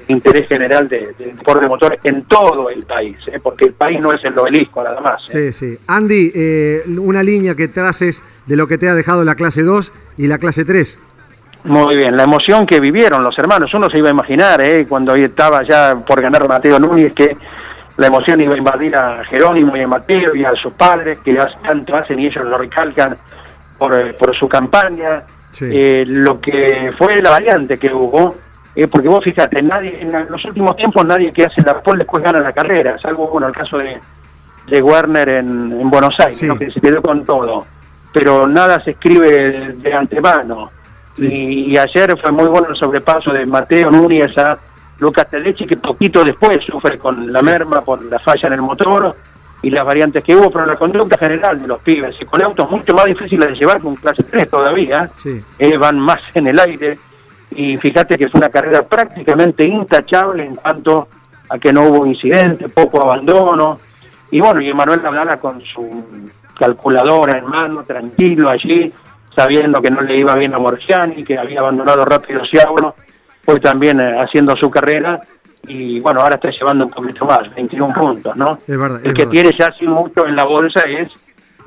interés 0.09 0.49
general 0.49 0.89
de- 0.89 1.15
del 1.17 1.37
deporte 1.37 1.67
motor 1.69 1.97
en 2.03 2.25
todo 2.25 2.69
el 2.71 2.85
país, 2.85 3.17
eh, 3.29 3.39
porque 3.41 3.67
el 3.67 3.73
país 3.75 4.01
no 4.01 4.13
es 4.13 4.23
el 4.25 4.37
obelisco 4.37 4.83
nada 4.83 5.01
más. 5.01 5.33
eh. 5.33 5.53
Sí, 5.53 5.77
sí. 5.77 5.79
Andy, 5.87 6.33
eh, 6.35 6.83
una 6.99 7.23
línea 7.23 7.55
que 7.55 7.69
traces 7.69 8.21
de 8.47 8.57
lo 8.57 8.67
que 8.67 8.79
te 8.79 8.89
ha 8.89 8.95
dejado 8.95 9.25
la 9.25 9.37
clase 9.37 9.63
2 9.63 9.93
y 10.17 10.27
la 10.27 10.39
clase 10.39 10.65
3. 10.65 10.99
Muy 11.65 11.97
bien, 11.97 12.17
la 12.17 12.25
emoción 12.25 12.67
que 12.67 12.81
vivieron 12.81 13.23
los 13.23 13.39
hermanos, 13.39 13.73
uno 13.75 13.89
se 13.89 13.99
iba 13.99 14.09
a 14.09 14.11
imaginar, 14.11 14.61
¿eh? 14.61 14.85
cuando 14.89 15.15
estaba 15.15 15.63
ya 15.63 15.97
por 16.05 16.21
ganar 16.21 16.49
Mateo 16.49 16.81
Núñez, 16.81 17.13
que 17.13 17.37
la 17.97 18.09
emoción 18.09 18.41
iba 18.41 18.55
a 18.55 18.59
invadir 18.59 18.97
a 18.97 19.23
Jerónimo 19.25 19.77
y 19.77 19.83
a 19.83 19.87
Mateo 19.87 20.35
y 20.35 20.45
a 20.45 20.53
sus 20.57 20.73
padres, 20.73 21.21
que 21.21 21.39
tanto 21.63 21.95
hacen 21.95 22.19
y 22.19 22.27
ellos 22.27 22.45
lo 22.45 22.59
recalcan 22.59 23.15
por, 23.79 24.13
por 24.17 24.35
su 24.37 24.49
campaña, 24.49 25.23
Sí. 25.53 25.67
Eh, 25.71 26.05
lo 26.07 26.41
que 26.41 26.93
fue 26.99 27.23
la 27.23 27.31
variante 27.31 27.79
que 27.79 27.93
hubo, 27.93 28.35
eh, 28.75 28.89
porque 28.89 29.07
vos 29.09 29.23
fíjate, 29.23 29.63
nadie, 29.63 30.01
en 30.01 30.11
los 30.31 30.45
últimos 30.45 30.75
tiempos 30.77 31.07
nadie 31.07 31.33
que 31.33 31.45
hace 31.45 31.63
la 31.63 31.79
pole 31.81 31.99
después 32.01 32.25
gana 32.25 32.41
la 32.41 32.53
carrera, 32.53 32.99
salvo 32.99 33.29
bueno, 33.29 33.47
el 33.49 33.55
caso 33.55 33.79
de, 33.79 34.01
de 34.67 34.83
Werner 34.83 35.29
en, 35.29 35.71
en 35.81 35.91
Buenos 35.91 36.19
Aires, 36.19 36.39
Sí. 36.39 36.47
¿no? 36.47 36.59
que 36.59 36.71
se 36.71 36.81
quedó 36.81 37.01
con 37.03 37.25
todo, 37.25 37.65
pero 38.13 38.47
nada 38.47 38.83
se 38.83 38.93
escribe 38.93 39.31
de, 39.31 39.73
de 39.75 39.95
antemano. 39.95 40.71
Y, 41.19 41.73
y 41.73 41.77
ayer 41.79 42.17
fue 42.17 42.33
muy 42.33 42.47
bueno 42.47 42.69
el 42.71 42.77
sobrepaso 42.77 43.33
de 43.33 43.45
Mateo 43.45 43.91
Núñez 43.91 44.37
a 44.39 44.57
Lucas 44.99 45.29
Telechi, 45.29 45.67
que 45.67 45.77
poquito 45.77 46.25
después 46.25 46.63
sufre 46.65 46.97
con 46.97 47.31
la 47.31 47.43
merma 47.43 47.83
por 47.83 48.03
la 48.05 48.19
falla 48.19 48.47
en 48.47 48.55
el 48.55 48.63
motor 48.63 49.15
y 49.63 49.71
las 49.71 49.85
variantes 49.87 50.25
que 50.25 50.35
hubo, 50.35 50.51
pero 50.51 50.67
la 50.67 50.77
conducta 50.77 51.17
general 51.17 51.61
de 51.61 51.69
los 51.69 51.81
pibes, 51.81 52.21
y 52.21 52.25
con 52.25 52.43
autos 52.43 52.69
mucho 52.71 52.95
más 52.95 53.05
difíciles 53.07 53.49
de 53.51 53.55
llevar 53.55 53.81
que 53.81 53.87
un 53.87 53.95
clase 53.97 54.23
3 54.25 54.49
todavía, 54.51 55.09
Sí. 55.17 55.41
eh, 55.59 55.77
van 55.77 55.99
más 56.01 56.21
en 56.35 56.49
el 56.49 56.59
aire. 56.59 56.99
Y 57.55 57.77
fíjate 57.77 58.17
que 58.19 58.29
fue 58.29 58.39
una 58.39 58.49
carrera 58.49 58.83
prácticamente 58.83 59.65
intachable 59.65 60.45
en 60.47 60.55
cuanto 60.57 61.07
a 61.49 61.59
que 61.59 61.73
no 61.73 61.87
hubo 61.89 62.07
incidente, 62.07 62.69
poco 62.69 63.03
abandono. 63.03 63.79
Y 64.31 64.41
bueno, 64.41 64.61
y 64.63 64.71
Emanuel 64.71 65.03
Lablana 65.03 65.37
con 65.37 65.63
su 65.63 65.87
calculadora 66.59 67.39
en 67.39 67.47
mano, 67.47 67.83
tranquilo 67.85 68.49
allí, 68.49 68.93
sabiendo 69.35 69.81
que 69.83 69.91
no 69.91 70.01
le 70.01 70.17
iba 70.17 70.35
bien 70.35 70.55
a 70.55 70.59
Morciani, 70.59 71.25
que 71.25 71.39
había 71.39 71.61
abandonado 71.61 72.05
rápido 72.05 72.45
Ciaulo, 72.45 72.95
fue 73.45 73.61
también 73.61 74.01
eh, 74.01 74.17
haciendo 74.19 74.57
su 74.57 74.71
carrera. 74.71 75.21
Y 75.67 76.01
bueno, 76.01 76.21
ahora 76.21 76.35
está 76.37 76.51
llevando 76.51 76.87
un 76.87 76.91
poquito 76.91 77.25
más, 77.25 77.55
21 77.55 77.95
puntos, 77.95 78.37
¿no? 78.37 78.59
Es 78.67 78.77
verdad. 78.79 79.01
El 79.03 79.11
es 79.11 79.15
que 79.15 79.23
verdad. 79.27 79.31
tiene 79.31 79.55
ya 79.59 79.73
sin 79.73 79.91
mucho 79.91 80.27
en 80.27 80.35
la 80.37 80.45
bolsa 80.45 80.81
es 80.81 81.09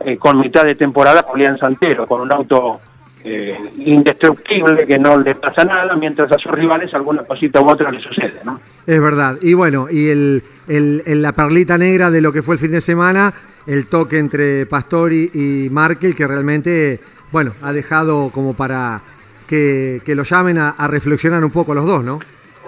eh, 0.01 0.17
con 0.17 0.39
mitad 0.39 0.63
de 0.65 0.75
temporada 0.75 1.23
Julián 1.27 1.57
Santero, 1.57 2.05
con 2.05 2.21
un 2.21 2.31
auto 2.31 2.79
eh, 3.23 3.57
indestructible 3.77 4.85
que 4.85 4.99
no 4.99 5.17
le 5.17 5.35
pasa 5.35 5.63
nada, 5.63 5.95
mientras 5.95 6.31
a 6.31 6.37
sus 6.37 6.51
rivales 6.51 6.93
alguna 6.93 7.23
cosita 7.23 7.61
u 7.61 7.69
otra 7.69 7.89
le 7.91 7.99
sucede, 7.99 8.39
¿no? 8.43 8.59
Es 8.85 9.01
verdad. 9.01 9.37
Y 9.41 9.53
bueno, 9.53 9.87
y 9.89 10.09
el, 10.09 10.43
el- 10.67 11.01
el- 11.05 11.21
la 11.21 11.31
perlita 11.31 11.77
negra 11.77 12.11
de 12.11 12.21
lo 12.21 12.31
que 12.33 12.41
fue 12.43 12.55
el 12.55 12.59
fin 12.59 12.71
de 12.71 12.81
semana, 12.81 13.33
el 13.65 13.87
toque 13.87 14.17
entre 14.19 14.65
Pastori 14.67 15.31
y 15.33 15.69
Markel, 15.71 16.15
que 16.15 16.27
realmente, 16.27 16.99
bueno, 17.31 17.51
ha 17.63 17.71
dejado 17.71 18.29
como 18.29 18.53
para 18.53 19.01
que, 19.47 20.01
que 20.05 20.13
lo 20.15 20.23
llamen 20.23 20.57
a, 20.59 20.69
a 20.71 20.87
reflexionar 20.87 21.43
un 21.43 21.51
poco 21.51 21.73
los 21.73 21.85
dos, 21.85 22.03
¿no? 22.03 22.19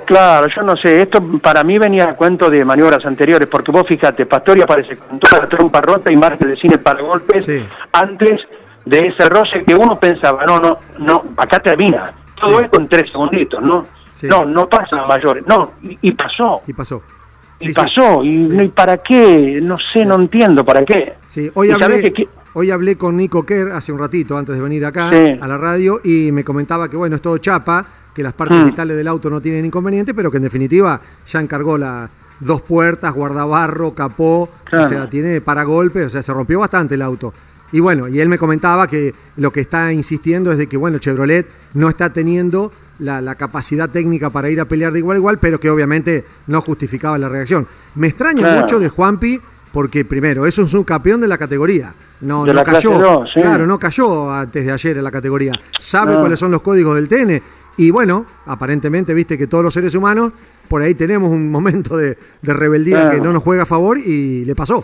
Claro, 0.08 0.48
yo 0.48 0.62
no 0.63 0.78
sé, 0.78 1.02
esto 1.02 1.20
para 1.41 1.65
mí 1.65 1.78
venía 1.78 2.06
a 2.12 2.15
cuento 2.15 2.50
de 2.50 2.63
maniobras 2.63 3.06
anteriores, 3.06 3.50
porque 3.50 3.74
vos 3.74 3.86
fíjate, 3.86 4.26
Pastori 4.26 4.62
aparece 4.62 4.96
con 4.96 5.20
toda 5.20 5.41
la 5.41 5.48
trompa 5.50 5.82
rota 5.82 6.10
y 6.10 6.15
Márquez 6.15 6.48
de 6.48 6.56
cine 6.56 6.78
para 6.78 7.02
golpes 7.02 7.43
Sí. 7.43 7.62
antes 7.91 8.39
de 8.86 9.08
ese 9.08 9.28
roce 9.28 9.65
que 9.65 9.76
uno 9.76 10.00
pensaba, 10.00 10.46
no, 10.46 10.62
no, 10.62 10.78
no, 11.00 11.24
acá 11.36 11.60
termina, 11.60 12.13
todo 12.39 12.60
Sí. 12.60 12.63
esto 12.63 12.80
en 12.80 12.88
tres 12.88 13.12
segunditos, 13.12 13.62
¿no? 13.62 13.86
Sí. 14.15 14.28
No, 14.28 14.46
no 14.46 14.70
pasa 14.70 15.06
mayores, 15.06 15.46
no, 15.46 15.74
y, 15.84 15.98
y 16.02 16.12
pasó, 16.13 16.62
Y 16.65 16.72
pasó. 16.72 17.04
y 17.60 17.74
pasó, 17.74 18.24
y, 18.24 18.70
para 18.70 19.00
qué, 19.00 19.60
no 19.62 19.78
sé, 19.78 20.06
no 20.06 20.15
entiendo 20.15 20.63
para 20.63 20.86
qué. 20.86 21.15
Sí, 21.28 21.52
hoy 21.54 21.70
hablé, 21.70 22.13
que 22.13 22.24
hoy 22.54 22.72
hablé 22.72 22.98
con 22.98 23.17
Nico 23.17 23.46
Kerr 23.46 23.74
hace 23.74 23.91
un 23.91 24.00
ratito 24.00 24.38
antes 24.38 24.56
de 24.56 24.62
venir 24.62 24.86
acá 24.86 25.10
a 25.10 25.48
la 25.48 25.58
radio 25.58 26.00
y 26.02 26.32
me 26.32 26.46
comentaba 26.46 26.89
que 26.89 26.96
bueno, 26.96 27.17
es 27.17 27.22
todo 27.22 27.38
chapa, 27.39 27.86
que 28.17 28.23
las 28.23 28.34
partes 28.34 28.58
Mm. 28.58 28.65
vitales 28.65 28.97
del 28.97 29.08
auto 29.08 29.30
no 29.30 29.39
tienen 29.39 29.63
inconveniente, 29.63 30.13
pero 30.15 30.32
que 30.32 30.38
en 30.38 30.43
definitiva 30.43 30.99
ya 31.32 31.39
encargó 31.39 31.77
las 31.77 32.10
dos 32.39 32.63
puertas, 32.63 33.13
guardabarro, 33.13 33.93
capó, 33.93 34.49
Claro. 34.65 34.86
o 34.86 34.89
sea, 34.89 35.10
tiene 35.10 35.39
paragolpes, 35.39 36.08
o 36.08 36.10
sea, 36.10 36.23
se 36.23 36.34
rompió 36.34 36.60
bastante 36.60 36.95
el 36.95 37.03
auto. 37.03 37.32
Y 37.71 37.80
bueno, 37.80 38.08
y 38.08 38.19
él 38.19 38.27
me 38.27 38.39
comentaba 38.39 38.88
que 38.88 39.13
lo 39.36 39.51
que 39.51 39.60
está 39.62 39.93
insistiendo 39.93 40.51
es 40.51 40.58
de 40.58 40.65
que, 40.67 40.77
bueno, 40.77 40.97
Chevrolet 40.97 41.45
no 41.75 41.89
está 41.89 42.10
teniendo 42.12 42.71
la, 42.99 43.21
la 43.21 43.36
capacidad 43.36 43.88
técnica 43.89 44.32
para 44.32 44.49
ir 44.49 44.60
a 44.60 44.65
pelear 44.65 44.91
de 44.93 44.99
igual 44.99 45.17
a 45.17 45.19
igual, 45.19 45.38
pero 45.38 45.60
que 45.60 45.69
obviamente 45.69 46.25
no 46.47 46.62
justificaba 46.62 47.17
la 47.19 47.30
reacción. 47.30 47.67
Me 47.95 48.08
extraña 48.08 48.41
Claro. 48.41 48.62
mucho 48.62 48.80
de 48.80 48.89
Juanpi, 48.89 49.39
porque 49.71 50.06
primero, 50.06 50.47
es 50.47 50.58
un 50.58 50.67
subcampeón 50.67 51.21
de 51.21 51.27
la 51.27 51.38
categoría. 51.38 51.93
No, 52.21 52.45
De 52.45 52.47
no 52.51 52.53
la 52.56 52.63
cayó. 52.63 53.25
sí. 53.32 53.41
Claro, 53.41 53.67
no 53.67 53.77
cayó 53.77 54.32
antes 54.34 54.65
de 54.65 54.71
ayer 54.71 54.97
en 54.97 55.03
la 55.03 55.12
categoría. 55.12 55.51
Sabe 55.77 56.13
No. 56.15 56.19
cuáles 56.21 56.39
son 56.39 56.49
los 56.51 56.62
códigos 56.62 56.95
del 56.95 57.08
TN. 57.08 57.39
Y 57.78 57.92
bueno, 57.92 58.26
aparentemente, 58.48 59.13
viste 59.13 59.38
que 59.38 59.48
todos 59.48 59.63
los 59.63 59.74
seres 59.74 59.94
humanos, 59.96 60.32
por 60.68 60.82
ahí 60.82 60.96
tenemos 60.96 61.30
un 61.30 61.52
momento 61.52 61.96
de, 61.96 62.18
de 62.42 62.54
rebeldía 62.54 63.02
Claro. 63.02 63.12
que 63.12 63.22
no 63.22 63.34
nos 63.34 63.44
juega 63.44 63.63
a 63.63 63.66
favor 63.68 63.98
y 63.98 64.44
le 64.46 64.56
pasó. 64.56 64.84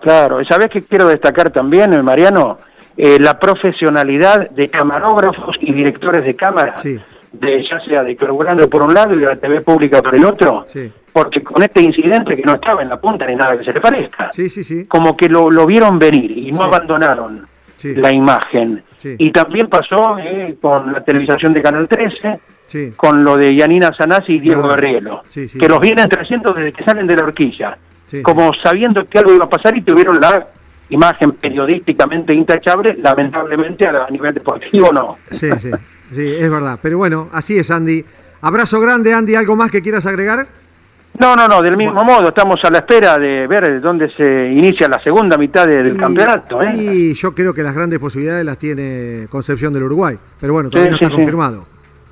Claro, 0.00 0.40
¿y 0.40 0.46
sabés 0.46 0.68
qué 0.72 0.82
quiero 0.82 1.06
destacar 1.08 1.50
también, 1.50 1.92
eh, 1.92 2.02
Mariano? 2.02 2.58
Eh, 2.96 3.18
la 3.20 3.38
profesionalidad 3.38 4.50
de 4.50 4.68
camarógrafos 4.68 5.56
y 5.60 5.72
directores 5.72 6.24
de 6.24 6.34
cámara, 6.36 6.76
Sí. 6.78 6.98
de, 7.32 7.62
ya 7.62 7.80
sea 7.80 8.02
de 8.02 8.14
Carburando 8.16 8.68
por 8.68 8.82
un 8.82 8.92
lado 8.92 9.14
y 9.14 9.18
de 9.18 9.26
la 9.26 9.36
TV 9.36 9.60
pública 9.62 10.02
por 10.02 10.14
el 10.14 10.24
otro, 10.24 10.64
Sí. 10.66 10.92
porque 11.12 11.42
con 11.42 11.62
este 11.62 11.80
incidente 11.80 12.36
que 12.36 12.42
no 12.42 12.54
estaba 12.54 12.82
en 12.82 12.88
la 12.90 13.00
punta 13.00 13.26
ni 13.26 13.34
nada 13.34 13.56
que 13.56 13.64
se 13.64 13.72
le 13.72 13.80
parezca, 13.80 14.30
Sí, 14.32 14.50
sí, 14.50 14.62
sí. 14.62 14.84
como 14.86 15.16
que 15.16 15.28
lo, 15.28 15.50
lo 15.50 15.64
vieron 15.66 15.98
venir 15.98 16.30
y 16.36 16.52
no 16.52 16.64
abandonaron 16.64 17.46
Sí. 17.82 17.94
la 17.96 18.12
imagen. 18.12 18.82
Sí. 18.96 19.16
Y 19.18 19.32
también 19.32 19.66
pasó 19.68 20.16
eh, 20.18 20.56
con 20.60 20.92
la 20.92 21.02
televisación 21.02 21.52
de 21.52 21.62
Canal 21.62 21.88
13, 21.88 22.38
Sí. 22.66 22.92
con 22.96 23.24
lo 23.24 23.36
de 23.36 23.54
Yanina 23.56 23.92
Sanasi 23.92 24.34
y 24.34 24.38
Diego 24.40 24.72
sí. 25.28 25.48
que 25.58 25.68
los 25.68 25.80
vienen 25.80 26.08
trayendo 26.08 26.52
desde 26.54 26.72
que 26.72 26.84
salen 26.84 27.06
de 27.06 27.16
la 27.16 27.24
horquilla, 27.24 27.76
como 28.22 28.52
sabiendo 28.54 29.04
que 29.04 29.18
algo 29.18 29.34
iba 29.34 29.44
a 29.44 29.48
pasar 29.48 29.76
y 29.76 29.82
tuvieron 29.82 30.20
la 30.20 30.46
imagen 30.88 31.32
periodísticamente 31.32 32.32
intachable, 32.32 32.94
lamentablemente 33.02 33.86
a, 33.86 34.04
a 34.04 34.10
nivel 34.10 34.32
deportivo 34.32 34.92
no. 34.92 35.18
Sí, 35.30 35.50
sí, 35.60 35.70
sí, 36.12 36.34
es 36.38 36.50
verdad. 36.50 36.78
Pero 36.80 36.98
bueno, 36.98 37.28
así 37.32 37.58
es, 37.58 37.70
Andy. 37.70 38.04
Abrazo 38.42 38.80
grande, 38.80 39.12
Andy. 39.12 39.34
¿Algo 39.34 39.56
más 39.56 39.70
que 39.70 39.82
quieras 39.82 40.06
agregar? 40.06 40.46
No, 41.18 41.36
no, 41.36 41.46
no, 41.46 41.60
del 41.62 41.76
mismo 41.76 42.02
modo, 42.02 42.28
estamos 42.28 42.58
a 42.64 42.70
la 42.70 42.78
espera 42.78 43.18
de 43.18 43.46
ver 43.46 43.80
dónde 43.80 44.08
se 44.08 44.50
inicia 44.50 44.88
la 44.88 44.98
segunda 44.98 45.36
mitad 45.36 45.66
de- 45.66 45.82
del 45.82 45.94
Y- 45.94 45.98
campeonato. 45.98 46.62
¿eh? 46.62 46.74
Y 46.74 47.14
yo 47.14 47.34
creo 47.34 47.52
que 47.52 47.62
las 47.62 47.74
grandes 47.74 47.98
posibilidades 47.98 48.44
las 48.44 48.56
tiene 48.58 49.26
Concepción 49.30 49.72
del 49.74 49.84
Uruguay. 49.84 50.18
Pero 50.40 50.54
bueno, 50.54 50.68
Sí, 50.68 50.72
todavía 50.72 50.90
no 50.90 50.96
está 50.96 51.08
sí. 51.08 51.12
confirmado. 51.14 51.64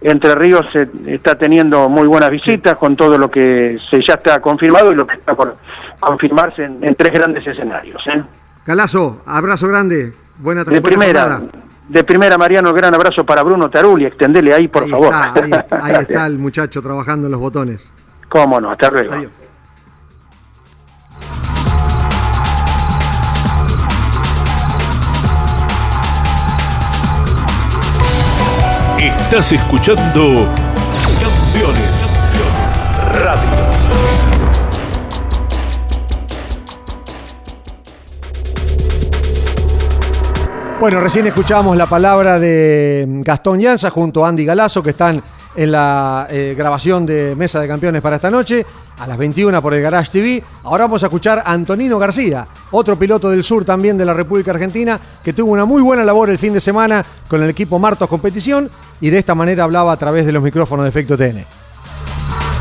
Entre 0.03 0.35
Ríos 0.35 0.67
eh, 0.75 0.87
está 1.07 1.35
teniendo 1.37 1.89
muy 1.89 2.07
buenas 2.07 2.31
visitas 2.31 2.77
con 2.79 2.95
todo 2.97 3.19
lo 3.19 3.29
que 3.31 3.79
se 3.91 4.01
ya 4.07 4.15
está 4.15 4.41
confirmado 4.41 4.93
y 4.93 4.95
lo 4.95 5.07
que 5.07 5.15
está 5.17 5.35
por 5.35 5.57
confirmarse 5.99 6.65
en, 6.65 6.83
en 6.85 6.95
tres 6.95 7.13
grandes 7.13 7.47
escenarios. 7.47 8.07
¿eh? 8.07 8.23
Calazo, 8.65 9.23
abrazo 9.27 9.67
grande. 9.69 10.13
Buena 10.39 10.65
De 10.65 10.81
primera, 10.81 11.23
jornada. 11.23 11.47
de 11.89 12.05
primera, 12.05 12.39
Mariano, 12.39 12.73
gran 12.73 12.95
abrazo 12.95 13.25
para 13.27 13.43
Bruno 13.43 13.69
Taruli, 13.69 14.07
extendele 14.07 14.55
ahí, 14.55 14.69
por 14.69 14.85
Ahí 14.85 14.91
favor. 14.91 15.13
está, 15.15 15.77
ahí, 15.85 15.93
ahí 15.95 16.03
está 16.09 16.27
el 16.27 16.39
muchacho 16.39 16.81
trabajando 16.81 17.27
en 17.27 17.33
los 17.33 17.41
botones. 17.41 17.93
Cómo 18.31 18.61
no, 18.61 18.71
hasta 18.71 18.89
luego. 18.91 19.13
Adiós. 19.13 19.33
Estás 28.99 29.53
escuchando 29.53 30.55
Campeones 31.21 32.13
Radio. 33.13 33.71
Bueno, 40.79 41.01
recién 41.01 41.27
escuchábamos 41.27 41.77
la 41.77 41.87
palabra 41.87 42.39
de 42.39 43.05
Gastón 43.25 43.59
Llanza 43.59 43.91
junto 43.91 44.25
a 44.25 44.29
Andy 44.29 44.45
Galazo, 44.45 44.83
que 44.83 44.91
están 44.91 45.21
en 45.55 45.73
la 45.73 46.27
eh, 46.31 46.55
grabación 46.57 47.07
de 47.07 47.35
Mesa 47.37 47.61
de 47.61 47.69
Campeones 47.69 48.03
para 48.03 48.17
esta 48.17 48.31
noche, 48.31 48.65
a 48.99 49.07
las 49.07 49.17
21 49.17 49.61
por 49.63 49.75
el 49.75 49.83
Garage 49.83 50.11
TV. 50.11 50.45
Ahora 50.65 50.85
vamos 50.85 51.03
a 51.03 51.07
escuchar 51.07 51.43
a 51.45 51.53
Antonino 51.53 51.99
García, 51.99 52.47
otro 52.71 52.97
piloto 52.97 53.31
del 53.31 53.43
sur 53.43 53.65
también 53.65 53.97
de 53.97 54.05
la 54.05 54.13
República 54.13 54.51
Argentina, 54.51 55.01
que 55.23 55.33
tuvo 55.33 55.53
una 55.53 55.65
muy 55.65 55.83
buena 55.83 56.05
labor 56.05 56.31
el 56.31 56.39
fin 56.39 56.53
de 56.53 56.61
semana 56.61 57.05
con 57.29 57.43
el 57.43 57.51
equipo 57.51 57.79
Martos 57.79 58.09
Competición 58.09 58.71
y 59.01 59.11
de 59.11 59.19
esta 59.19 59.35
manera 59.35 59.65
hablaba 59.65 59.93
a 59.93 59.97
través 59.97 60.27
de 60.27 60.33
los 60.33 60.43
micrófonos 60.43 60.85
de 60.85 60.91
Efecto 60.91 61.17
TN. 61.17 61.45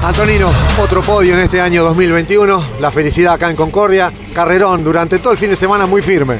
Antonino, 0.02 0.50
otro 0.82 1.02
podio 1.02 1.34
en 1.34 1.42
este 1.42 1.60
año 1.60 1.84
2021, 1.84 2.64
la 2.80 2.90
felicidad 2.90 3.34
acá 3.34 3.50
en 3.50 3.58
Concordia, 3.58 4.12
carrerón 4.34 4.82
durante 4.84 5.20
todo 5.20 5.34
el 5.34 5.38
fin 5.38 5.50
de 5.50 5.58
semana 5.58 5.86
muy 5.86 6.02
firme. 6.02 6.40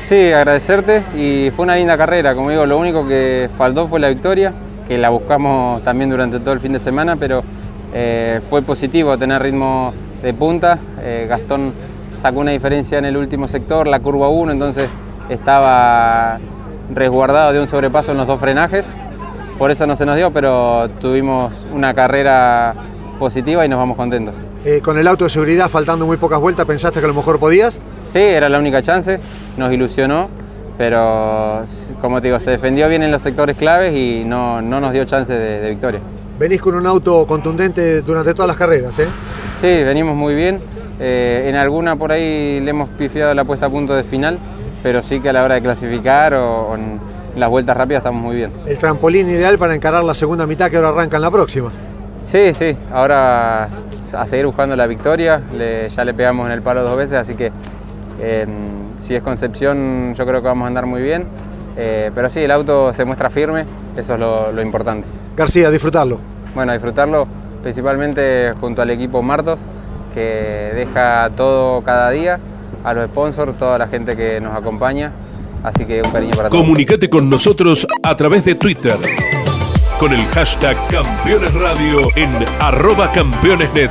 Sí, 0.00 0.32
agradecerte 0.32 1.02
y 1.14 1.50
fue 1.50 1.64
una 1.64 1.76
linda 1.76 1.98
carrera, 1.98 2.34
como 2.34 2.50
digo, 2.50 2.64
lo 2.64 2.78
único 2.78 3.06
que 3.06 3.50
faltó 3.56 3.88
fue 3.88 4.00
la 4.00 4.08
victoria, 4.08 4.52
que 4.86 4.98
la 4.98 5.10
buscamos 5.10 5.82
también 5.82 6.10
durante 6.10 6.40
todo 6.40 6.52
el 6.52 6.60
fin 6.60 6.72
de 6.72 6.80
semana, 6.80 7.16
pero 7.16 7.42
eh, 7.92 8.40
fue 8.48 8.62
positivo 8.62 9.16
tener 9.16 9.42
ritmo 9.42 9.92
de 10.22 10.34
punta. 10.34 10.78
Eh, 11.00 11.26
Gastón 11.28 11.72
sacó 12.14 12.40
una 12.40 12.50
diferencia 12.50 12.98
en 12.98 13.04
el 13.04 13.16
último 13.16 13.48
sector, 13.48 13.86
la 13.86 14.00
curva 14.00 14.28
1, 14.28 14.52
entonces 14.52 14.88
estaba 15.28 16.38
resguardado 16.92 17.52
de 17.52 17.60
un 17.60 17.68
sobrepaso 17.68 18.12
en 18.12 18.18
los 18.18 18.26
dos 18.26 18.40
frenajes, 18.40 18.86
por 19.58 19.70
eso 19.70 19.86
no 19.86 19.96
se 19.96 20.04
nos 20.04 20.16
dio, 20.16 20.32
pero 20.32 20.88
tuvimos 21.00 21.66
una 21.72 21.94
carrera 21.94 22.74
positiva 23.18 23.64
y 23.64 23.68
nos 23.68 23.78
vamos 23.78 23.96
contentos. 23.96 24.34
Eh, 24.64 24.80
con 24.82 24.98
el 24.98 25.06
auto 25.06 25.24
de 25.24 25.30
seguridad 25.30 25.68
faltando 25.68 26.06
muy 26.06 26.16
pocas 26.16 26.40
vueltas, 26.40 26.66
¿pensaste 26.66 26.98
que 27.00 27.04
a 27.04 27.08
lo 27.08 27.14
mejor 27.14 27.38
podías? 27.38 27.78
Sí, 28.12 28.18
era 28.18 28.48
la 28.48 28.58
única 28.58 28.82
chance, 28.82 29.18
nos 29.56 29.72
ilusionó, 29.72 30.28
pero 30.76 31.64
como 32.00 32.20
te 32.20 32.28
digo, 32.28 32.40
se 32.40 32.50
defendió 32.52 32.88
bien 32.88 33.02
en 33.02 33.10
los 33.10 33.22
sectores 33.22 33.56
claves 33.56 33.94
y 33.94 34.24
no, 34.24 34.60
no 34.60 34.80
nos 34.80 34.92
dio 34.92 35.04
chance 35.04 35.32
de, 35.32 35.60
de 35.60 35.70
victoria. 35.70 36.00
Venís 36.38 36.60
con 36.60 36.74
un 36.74 36.86
auto 36.86 37.26
contundente 37.26 38.02
durante 38.02 38.34
todas 38.34 38.48
las 38.48 38.56
carreras, 38.56 38.98
¿eh? 38.98 39.06
Sí, 39.60 39.66
venimos 39.84 40.16
muy 40.16 40.34
bien. 40.34 40.60
Eh, 41.00 41.46
en 41.48 41.56
alguna 41.56 41.96
por 41.96 42.12
ahí 42.12 42.60
le 42.60 42.70
hemos 42.70 42.88
pifiado 42.90 43.34
la 43.34 43.44
puesta 43.44 43.66
a 43.66 43.70
punto 43.70 43.94
de 43.94 44.04
final, 44.04 44.38
pero 44.82 45.02
sí 45.02 45.20
que 45.20 45.28
a 45.28 45.32
la 45.32 45.44
hora 45.44 45.54
de 45.56 45.62
clasificar 45.62 46.34
o, 46.34 46.68
o 46.70 46.74
en 46.74 46.98
las 47.36 47.50
vueltas 47.50 47.76
rápidas 47.76 48.00
estamos 48.00 48.22
muy 48.22 48.36
bien. 48.36 48.50
El 48.66 48.78
trampolín 48.78 49.28
ideal 49.28 49.58
para 49.58 49.74
encarar 49.74 50.04
la 50.04 50.14
segunda 50.14 50.46
mitad 50.46 50.70
que 50.70 50.76
ahora 50.76 50.90
arranca 50.90 51.16
en 51.16 51.22
la 51.22 51.30
próxima. 51.30 51.70
Sí, 52.22 52.52
sí, 52.54 52.76
ahora 52.92 53.68
a 54.12 54.26
seguir 54.26 54.46
buscando 54.46 54.76
la 54.76 54.86
victoria, 54.86 55.40
le- 55.52 55.88
ya 55.88 56.04
le 56.04 56.14
pegamos 56.14 56.46
en 56.46 56.52
el 56.52 56.62
palo 56.62 56.82
dos 56.82 56.96
veces, 56.96 57.14
así 57.18 57.34
que 57.34 57.50
eh, 58.20 58.46
si 58.98 59.14
es 59.14 59.22
Concepción 59.22 60.14
yo 60.14 60.24
creo 60.26 60.40
que 60.40 60.48
vamos 60.48 60.64
a 60.64 60.68
andar 60.68 60.86
muy 60.86 61.02
bien, 61.02 61.26
Eh, 61.76 62.12
pero 62.14 62.28
sí, 62.28 62.38
el 62.40 62.52
auto 62.52 62.92
se 62.92 63.04
muestra 63.04 63.30
firme, 63.30 63.66
eso 63.96 64.14
es 64.14 64.20
lo, 64.20 64.52
lo 64.52 64.62
importante. 64.62 65.08
García, 65.36 65.70
disfrutarlo. 65.72 66.20
Bueno, 66.54 66.72
disfrutarlo 66.72 67.26
principalmente 67.62 68.52
junto 68.60 68.80
al 68.80 68.90
equipo 68.90 69.22
Martos, 69.22 69.58
que 70.14 70.70
deja 70.74 71.30
todo 71.36 71.82
cada 71.82 72.10
día, 72.10 72.38
a 72.84 72.94
los 72.94 73.06
sponsors, 73.06 73.58
toda 73.58 73.76
la 73.76 73.88
gente 73.88 74.14
que 74.16 74.40
nos 74.40 74.54
acompaña, 74.56 75.10
así 75.64 75.84
que 75.84 76.00
un 76.00 76.12
cariño 76.12 76.36
para 76.36 76.48
todos. 76.48 76.62
Comunicate 76.62 77.10
con 77.10 77.28
nosotros 77.28 77.86
a 78.04 78.14
través 78.16 78.44
de 78.44 78.54
Twitter 78.54 78.94
con 79.98 80.12
el 80.12 80.24
hashtag 80.26 80.76
Campeones 80.88 81.52
Radio 81.54 82.02
en 82.14 82.30
arroba 82.60 83.10
campeonesnet. 83.12 83.90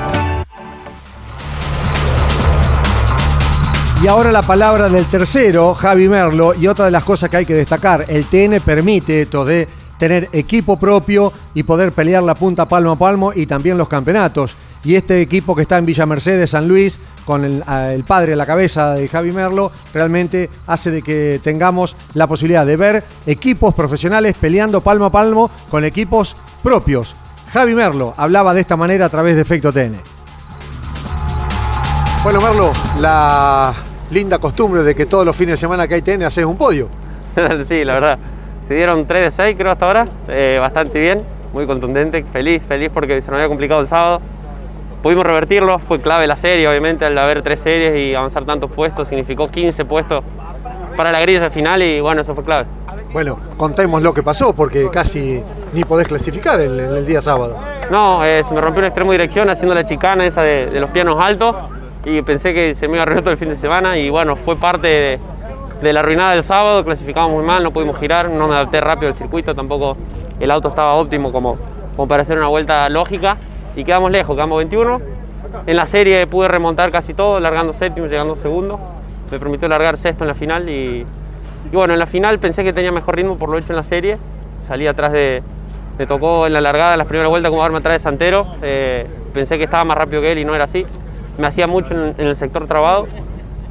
Y 4.03 4.07
ahora 4.09 4.33
la 4.33 4.41
palabra 4.41 4.89
del 4.89 5.05
tercero, 5.05 5.73
Javi 5.73 6.09
Merlo, 6.09 6.53
y 6.53 6.67
otra 6.67 6.83
de 6.83 6.91
las 6.91 7.05
cosas 7.05 7.29
que 7.29 7.37
hay 7.37 7.45
que 7.45 7.53
destacar, 7.53 8.03
el 8.09 8.25
TN 8.25 8.59
permite 8.59 9.21
esto 9.21 9.45
de 9.45 9.65
tener 9.97 10.27
equipo 10.33 10.77
propio 10.77 11.31
y 11.53 11.63
poder 11.63 11.93
pelear 11.93 12.21
la 12.21 12.35
punta 12.35 12.67
palmo 12.67 12.91
a 12.91 12.95
palmo 12.97 13.31
y 13.33 13.45
también 13.45 13.77
los 13.77 13.87
campeonatos. 13.87 14.55
Y 14.83 14.95
este 14.95 15.21
equipo 15.21 15.55
que 15.55 15.61
está 15.61 15.77
en 15.77 15.85
Villa 15.85 16.05
Mercedes, 16.05 16.49
San 16.49 16.67
Luis, 16.67 16.99
con 17.23 17.45
el, 17.45 18.03
padre 18.03 18.33
a 18.33 18.35
la 18.35 18.45
cabeza 18.45 18.93
de 18.93 19.07
Javi 19.07 19.31
Merlo, 19.31 19.71
realmente 19.93 20.49
hace 20.67 20.91
de 20.91 21.01
que 21.01 21.39
tengamos 21.41 21.95
la 22.13 22.27
posibilidad 22.27 22.65
de 22.65 22.75
ver 22.75 23.05
equipos 23.25 23.73
profesionales 23.73 24.35
peleando 24.37 24.81
palmo 24.81 25.05
a 25.05 25.11
palmo 25.11 25.49
con 25.71 25.85
equipos 25.85 26.35
propios. 26.61 27.15
Javi 27.53 27.73
Merlo 27.73 28.13
hablaba 28.17 28.53
de 28.53 28.59
esta 28.59 28.75
manera 28.75 29.05
a 29.05 29.09
través 29.09 29.35
de 29.35 29.43
Efecto 29.43 29.71
TN. 29.71 29.93
Bueno, 32.21 32.41
Merlo, 32.41 32.71
la 32.99 33.73
linda 34.13 34.37
costumbre 34.37 34.83
de 34.83 34.93
que 34.93 35.05
todos 35.05 35.25
los 35.25 35.35
fines 35.35 35.53
de 35.53 35.57
semana 35.57 35.87
que 35.87 35.95
hay 35.95 36.01
TN 36.01 36.23
haces 36.23 36.45
un 36.45 36.55
podio. 36.55 36.89
sí, 37.67 37.83
la 37.83 37.95
verdad. 37.95 38.19
Se 38.67 38.75
dieron 38.75 39.05
3 39.05 39.23
de 39.23 39.31
6 39.31 39.55
creo 39.57 39.71
hasta 39.71 39.85
ahora, 39.87 40.07
eh, 40.29 40.57
bastante 40.61 40.99
bien, 40.99 41.23
muy 41.51 41.65
contundente, 41.65 42.23
feliz, 42.31 42.63
feliz 42.63 42.89
porque 42.93 43.19
se 43.19 43.29
nos 43.29 43.37
había 43.37 43.49
complicado 43.49 43.81
el 43.81 43.87
sábado. 43.87 44.21
Pudimos 45.01 45.25
revertirlo, 45.25 45.79
fue 45.79 45.99
clave 45.99 46.27
la 46.27 46.37
serie, 46.37 46.65
obviamente, 46.65 47.03
al 47.03 47.17
haber 47.17 47.41
tres 47.41 47.59
series 47.59 47.97
y 47.97 48.15
avanzar 48.15 48.45
tantos 48.45 48.71
puestos, 48.71 49.09
significó 49.09 49.49
15 49.49 49.83
puestos 49.83 50.23
para 50.95 51.11
la 51.11 51.19
grilla 51.19 51.49
final 51.49 51.81
y 51.81 51.99
bueno, 51.99 52.21
eso 52.21 52.33
fue 52.33 52.43
clave. 52.45 52.67
Bueno, 53.11 53.37
contemos 53.57 54.01
lo 54.01 54.13
que 54.13 54.23
pasó 54.23 54.53
porque 54.53 54.89
casi 54.89 55.43
ni 55.73 55.83
podés 55.83 56.07
clasificar 56.07 56.61
el, 56.61 56.79
el 56.79 57.05
día 57.05 57.21
sábado. 57.21 57.57
No, 57.91 58.23
eh, 58.23 58.43
se 58.43 58.53
me 58.53 58.61
rompió 58.61 58.79
un 58.79 58.85
extremo 58.85 59.11
de 59.11 59.17
dirección 59.17 59.49
haciendo 59.49 59.75
la 59.75 59.83
chicana 59.83 60.25
esa 60.25 60.41
de, 60.41 60.67
de 60.67 60.79
los 60.79 60.89
pianos 60.91 61.19
altos 61.19 61.55
y 62.05 62.21
pensé 62.21 62.53
que 62.53 62.75
se 62.75 62.87
me 62.87 62.95
iba 62.95 63.01
a 63.01 63.03
arruinar 63.03 63.23
todo 63.23 63.31
el 63.31 63.37
fin 63.37 63.49
de 63.49 63.55
semana 63.55 63.97
y 63.97 64.09
bueno, 64.09 64.35
fue 64.35 64.55
parte 64.55 65.19
de, 65.81 65.93
la 65.93 65.99
arruinada 65.99 66.31
del 66.33 66.43
sábado, 66.43 66.83
clasificamos 66.83 67.31
muy 67.31 67.43
mal, 67.43 67.63
no 67.63 67.71
pudimos 67.71 67.97
girar, 67.97 68.29
no 68.29 68.47
me 68.47 68.55
adapté 68.55 68.81
rápido 68.81 69.07
al 69.07 69.13
circuito, 69.13 69.53
tampoco 69.55 69.97
el 70.39 70.51
auto 70.51 70.69
estaba 70.69 70.93
óptimo 70.95 71.31
como, 71.31 71.57
como 71.95 72.07
para 72.07 72.23
hacer 72.23 72.37
una 72.37 72.47
vuelta 72.47 72.87
lógica 72.89 73.37
y 73.75 73.83
quedamos 73.83 74.11
lejos, 74.11 74.35
quedamos 74.35 74.57
21. 74.57 75.01
En 75.65 75.75
la 75.75 75.85
serie 75.85 76.25
pude 76.27 76.47
remontar 76.47 76.91
casi 76.91 77.13
todo, 77.13 77.39
largando 77.39 77.73
séptimo, 77.73 78.07
llegando 78.07 78.35
segundo. 78.35 78.79
Me 79.31 79.39
permitió 79.39 79.67
largar 79.67 79.97
sexto 79.97 80.23
en 80.23 80.27
la 80.29 80.33
final 80.33 80.69
y, 80.69 81.05
y 81.71 81.75
bueno, 81.75 81.93
en 81.93 81.99
la 81.99 82.05
final 82.05 82.39
pensé 82.39 82.63
que 82.63 82.73
tenía 82.73 82.91
mejor 82.91 83.15
ritmo 83.15 83.37
por 83.37 83.49
lo 83.49 83.57
hecho 83.57 83.73
en 83.73 83.77
la 83.77 83.83
serie. 83.83 84.17
Salí 84.59 84.87
atrás 84.87 85.11
de, 85.11 85.43
me 85.97 86.07
tocó 86.07 86.47
en 86.47 86.53
la 86.53 86.61
largada, 86.61 86.93
en 86.93 86.97
las 86.97 87.07
primeras 87.07 87.29
vueltas, 87.29 87.49
como 87.49 87.61
darme 87.61 87.77
atrás 87.77 87.95
de 87.95 87.99
Santero. 87.99 88.47
Eh, 88.61 89.07
pensé 89.33 89.57
que 89.57 89.65
estaba 89.65 89.83
más 89.83 89.97
rápido 89.97 90.21
que 90.21 90.31
él 90.31 90.39
y 90.39 90.45
no 90.45 90.55
era 90.55 90.63
así. 90.63 90.85
Me 91.37 91.47
hacía 91.47 91.67
mucho 91.67 91.93
en, 91.93 92.15
el 92.17 92.35
sector 92.35 92.67
trabado. 92.67 93.07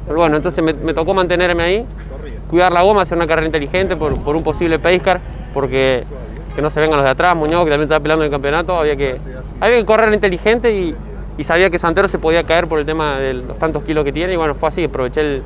Pero 0.05 0.19
bueno, 0.19 0.35
entonces 0.35 0.63
me, 0.63 0.93
tocó 0.93 1.13
mantenerme 1.13 1.63
ahí, 1.63 1.85
cuidar 2.49 2.71
la 2.71 2.81
goma, 2.81 3.03
hacer 3.03 3.17
una 3.17 3.27
carrera 3.27 3.45
inteligente 3.45 3.95
por, 3.95 4.21
por 4.21 4.35
un 4.35 4.43
posible 4.43 4.77
pace 4.77 4.99
car, 4.99 5.21
porque 5.53 6.03
que 6.55 6.61
no 6.61 6.69
se 6.69 6.79
vengan 6.79 6.97
los 6.97 7.05
de 7.05 7.11
atrás, 7.11 7.35
Muñoz, 7.35 7.63
que 7.63 7.71
también 7.71 7.83
estaba 7.83 8.01
peleando 8.01 8.25
en 8.25 8.27
el 8.27 8.31
campeonato, 8.31 8.77
había 8.77 8.95
que, 8.95 9.15
había 9.59 9.77
que 9.77 9.85
correr 9.85 10.13
inteligente 10.13 10.71
y, 10.71 10.95
y 11.37 11.43
sabía 11.43 11.69
que 11.69 11.79
Santero 11.79 12.07
se 12.07 12.19
podía 12.19 12.43
caer 12.43 12.67
por 12.67 12.79
el 12.79 12.85
tema 12.85 13.17
de 13.17 13.33
los 13.33 13.57
tantos 13.57 13.83
kilos 13.83 14.03
que 14.03 14.11
tiene 14.11 14.33
y 14.33 14.35
bueno, 14.35 14.53
fue 14.53 14.69
así, 14.69 14.83
aproveché 14.83 15.21
el, 15.21 15.43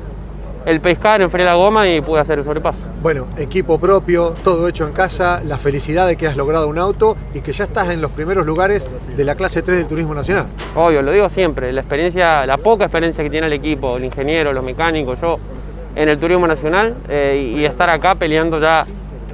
el 0.68 0.82
pace 0.82 0.96
car, 0.96 1.22
enfrié 1.22 1.46
la 1.46 1.54
goma 1.54 1.88
y 1.88 2.02
pude 2.02 2.20
hacer 2.20 2.38
el 2.38 2.44
sobrepaso. 2.44 2.88
Bueno, 3.02 3.26
equipo 3.38 3.80
propio, 3.80 4.34
todo 4.44 4.68
hecho 4.68 4.86
en 4.86 4.92
casa, 4.92 5.40
la 5.42 5.56
felicidad 5.56 6.06
de 6.06 6.16
que 6.16 6.26
has 6.26 6.36
logrado 6.36 6.68
un 6.68 6.76
auto 6.76 7.16
y 7.32 7.40
que 7.40 7.52
ya 7.52 7.64
estás 7.64 7.88
en 7.88 8.02
los 8.02 8.10
primeros 8.10 8.44
lugares 8.44 8.86
de 9.16 9.24
la 9.24 9.34
clase 9.34 9.62
3 9.62 9.78
del 9.78 9.88
Turismo 9.88 10.14
Nacional. 10.14 10.48
Obvio, 10.76 11.00
lo 11.00 11.10
digo 11.10 11.30
siempre, 11.30 11.72
la 11.72 11.80
experiencia, 11.80 12.44
la 12.44 12.58
poca 12.58 12.84
experiencia 12.84 13.24
que 13.24 13.30
tiene 13.30 13.46
el 13.46 13.54
equipo, 13.54 13.96
el 13.96 14.04
ingeniero, 14.04 14.52
los 14.52 14.62
mecánicos, 14.62 15.18
yo 15.22 15.38
en 15.96 16.10
el 16.10 16.18
turismo 16.18 16.46
nacional 16.46 16.94
eh, 17.08 17.54
y, 17.56 17.60
y 17.60 17.64
estar 17.64 17.88
acá 17.88 18.14
peleando 18.14 18.60
ya 18.60 18.84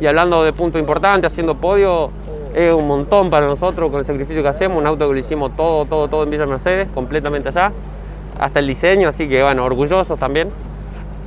y 0.01 0.07
hablando 0.07 0.44
de 0.44 0.53
puntos 0.53 0.81
importantes, 0.81 1.33
haciendo 1.33 1.57
podio, 1.57 2.12
es 2.55 2.73
un 2.73 2.87
montón 2.87 3.29
para 3.29 3.47
nosotros 3.49 3.90
con 3.90 3.99
el 3.99 4.05
sacrificio 4.05 4.40
que 4.40 4.49
hacemos, 4.51 4.79
un 4.79 4.87
auto 4.87 5.09
que 5.09 5.14
lo 5.14 5.18
hicimos 5.18 5.57
todo, 5.57 5.85
todo, 5.85 6.07
todo 6.07 6.23
en 6.23 6.31
Villa 6.31 6.47
Mercedes, 6.47 6.87
completamente 6.94 7.49
allá, 7.49 7.73
hasta 8.38 8.61
el 8.61 8.68
diseño, 8.68 9.09
así 9.09 9.29
que 9.29 9.42
bueno, 9.42 9.64
orgullosos 9.64 10.16
también. 10.16 10.51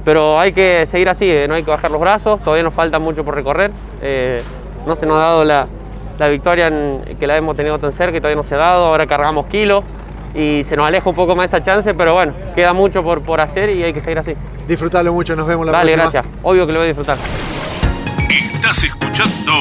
Pero 0.06 0.40
hay 0.40 0.54
que 0.54 0.86
seguir 0.86 1.10
así, 1.10 1.30
eh, 1.30 1.48
no 1.48 1.56
hay 1.56 1.64
que 1.64 1.72
bajar 1.72 1.92
los 1.92 2.00
brazos, 2.00 2.42
todavía 2.42 2.64
nos 2.64 2.74
falta 2.74 2.98
mucho 3.00 3.24
por 3.26 3.36
recorrer, 3.36 3.72
eh, 4.02 4.42
no 4.86 4.96
se 4.96 5.06
nos 5.06 5.18
ha 5.18 5.22
dado 5.22 5.44
la, 5.46 5.68
la 6.18 6.28
victoria 6.30 6.68
en- 6.68 7.18
que 7.20 7.28
la 7.28 7.36
hemos 7.36 7.56
tenido 7.58 7.78
tan 7.78 7.92
cerca 7.92 8.18
y 8.18 8.22
todavía 8.22 8.38
no 8.38 8.44
se 8.44 8.56
ha 8.56 8.60
dado, 8.60 8.86
ahora 8.86 9.06
cargamos 9.06 9.48
kilos 9.48 9.84
y 10.34 10.64
se 10.64 10.78
nos 10.78 10.88
aleja 10.88 11.10
un 11.10 11.16
poco 11.16 11.36
más 11.36 11.48
esa 11.48 11.62
chance, 11.62 11.94
pero 11.94 12.14
bueno, 12.14 12.34
queda 12.56 12.72
mucho 12.74 13.04
por, 13.04 13.22
por 13.22 13.42
hacer 13.42 13.70
y 13.72 13.84
hay 13.84 13.92
que 13.92 14.00
seguir 14.00 14.20
así. 14.20 14.34
Disfrutalo 14.68 15.12
mucho, 15.12 15.36
nos 15.36 15.46
vemos 15.48 15.66
la 15.66 15.72
Dale, 15.74 15.94
próxima. 15.94 16.22
gracias. 16.22 16.36
Obvio 16.44 16.66
que 16.68 16.72
lo 16.74 16.80
voy 16.80 16.86
a 16.86 16.88
disfrutar. 16.88 17.18
Estás 18.30 18.84
escuchando 18.84 19.54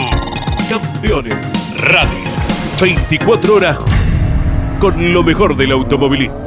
Campeones 0.68 1.74
Radio. 1.78 2.30
24 2.80 3.54
horas 3.54 3.78
con 4.78 5.12
lo 5.12 5.22
mejor 5.22 5.56
del 5.56 5.72
automovilismo. 5.72 6.45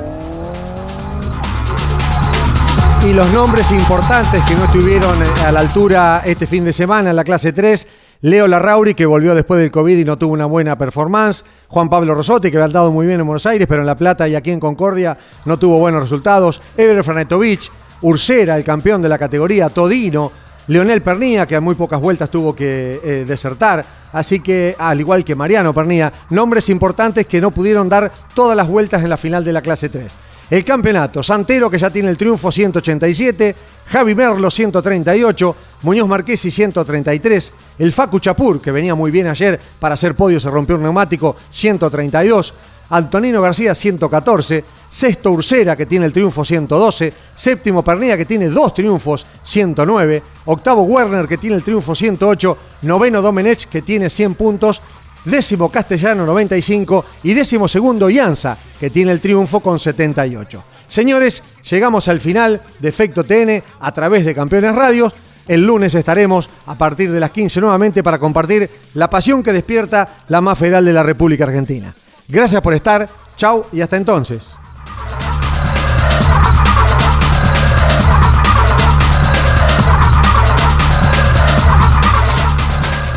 Y 3.05 3.13
los 3.13 3.31
nombres 3.31 3.71
importantes 3.71 4.43
que 4.43 4.55
no 4.55 4.65
estuvieron 4.65 5.15
eh, 5.23 5.25
a 5.45 5.53
la 5.53 5.61
altura 5.61 6.21
este 6.25 6.45
fin 6.45 6.65
de 6.65 6.73
semana 6.73 7.11
en 7.11 7.15
la 7.15 7.23
clase 7.23 7.53
3. 7.53 7.87
Leo 8.21 8.45
Larrauri, 8.45 8.93
que 8.93 9.05
volvió 9.05 9.33
después 9.33 9.61
del 9.61 9.71
COVID 9.71 9.97
y 9.97 10.03
no 10.03 10.17
tuvo 10.17 10.33
una 10.33 10.45
buena 10.45 10.77
performance. 10.77 11.45
Juan 11.69 11.89
Pablo 11.89 12.13
Rosotti, 12.13 12.51
que 12.51 12.57
había 12.57 12.67
dado 12.67 12.91
muy 12.91 13.07
bien 13.07 13.21
en 13.21 13.25
Buenos 13.25 13.45
Aires, 13.45 13.65
pero 13.69 13.81
en 13.81 13.87
La 13.87 13.95
Plata 13.95 14.27
y 14.27 14.35
aquí 14.35 14.51
en 14.51 14.59
Concordia 14.59 15.17
no 15.45 15.57
tuvo 15.57 15.79
buenos 15.79 16.03
resultados. 16.03 16.61
Ever 16.75 17.01
Franetovich, 17.01 17.71
Ursera, 18.01 18.57
el 18.57 18.65
campeón 18.65 19.01
de 19.01 19.07
la 19.07 19.17
categoría, 19.17 19.69
Todino, 19.69 20.33
Leonel 20.67 21.01
Pernía, 21.01 21.47
que 21.47 21.55
a 21.55 21.61
muy 21.61 21.75
pocas 21.75 22.01
vueltas 22.01 22.29
tuvo 22.29 22.53
que 22.53 22.99
eh, 23.01 23.25
desertar. 23.25 23.85
Así 24.11 24.41
que, 24.41 24.75
al 24.77 24.99
igual 24.99 25.23
que 25.23 25.35
Mariano 25.35 25.73
Pernía, 25.73 26.11
nombres 26.31 26.67
importantes 26.67 27.25
que 27.27 27.39
no 27.39 27.51
pudieron 27.51 27.87
dar 27.87 28.11
todas 28.33 28.57
las 28.57 28.67
vueltas 28.67 29.01
en 29.01 29.09
la 29.09 29.17
final 29.17 29.45
de 29.45 29.53
la 29.53 29.61
clase 29.61 29.87
3. 29.87 30.11
El 30.49 30.65
campeonato, 30.65 31.21
Santero 31.21 31.69
que 31.69 31.77
ya 31.77 31.91
tiene 31.91 32.09
el 32.09 32.17
triunfo 32.17 32.51
187, 32.51 33.55
Javi 33.85 34.15
Merlo 34.15 34.49
138, 34.49 35.55
Muñoz 35.83 36.07
Marquesi 36.07 36.49
133, 36.49 37.51
el 37.77 37.93
Facu 37.93 38.19
Chapur 38.19 38.59
que 38.59 38.71
venía 38.71 38.95
muy 38.95 39.11
bien 39.11 39.27
ayer 39.27 39.59
para 39.79 39.93
hacer 39.93 40.15
podio, 40.15 40.39
se 40.39 40.49
rompió 40.49 40.75
un 40.75 40.81
neumático 40.81 41.35
132, 41.51 42.53
Antonino 42.89 43.43
García 43.43 43.75
114, 43.75 44.63
sexto 44.89 45.29
Ursera 45.29 45.75
que 45.75 45.85
tiene 45.85 46.07
el 46.07 46.13
triunfo 46.13 46.43
112, 46.43 47.13
séptimo 47.35 47.83
Pernilla 47.83 48.17
que 48.17 48.25
tiene 48.25 48.49
dos 48.49 48.73
triunfos 48.73 49.27
109, 49.43 50.23
octavo 50.45 50.81
Werner 50.81 51.27
que 51.27 51.37
tiene 51.37 51.57
el 51.57 51.63
triunfo 51.63 51.93
108, 51.93 52.57
noveno 52.81 53.21
Domenech 53.21 53.67
que 53.67 53.83
tiene 53.83 54.09
100 54.09 54.33
puntos. 54.33 54.81
Décimo 55.25 55.69
Castellano 55.69 56.25
95 56.25 57.05
y 57.23 57.33
décimo 57.33 57.67
segundo 57.67 58.09
Ianza, 58.09 58.57
que 58.79 58.89
tiene 58.89 59.11
el 59.11 59.19
triunfo 59.19 59.59
con 59.59 59.79
78. 59.79 60.63
Señores, 60.87 61.43
llegamos 61.69 62.07
al 62.07 62.19
final 62.19 62.61
de 62.79 62.89
Efecto 62.89 63.23
TN 63.23 63.63
a 63.79 63.91
través 63.91 64.25
de 64.25 64.33
Campeones 64.33 64.73
Radios. 64.73 65.13
El 65.47 65.65
lunes 65.65 65.93
estaremos 65.95 66.49
a 66.65 66.77
partir 66.77 67.11
de 67.11 67.19
las 67.19 67.31
15 67.31 67.61
nuevamente 67.61 68.03
para 68.03 68.19
compartir 68.19 68.69
la 68.93 69.09
pasión 69.09 69.43
que 69.43 69.53
despierta 69.53 70.17
la 70.27 70.41
más 70.41 70.57
federal 70.57 70.85
de 70.85 70.93
la 70.93 71.03
República 71.03 71.43
Argentina. 71.43 71.93
Gracias 72.27 72.61
por 72.61 72.73
estar, 72.73 73.07
chau 73.35 73.65
y 73.71 73.81
hasta 73.81 73.97
entonces. 73.97 74.43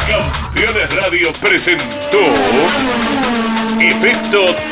Campeones 0.07 0.94
Radio 0.96 1.29
presentó 1.40 2.18
Efecto 3.81 4.71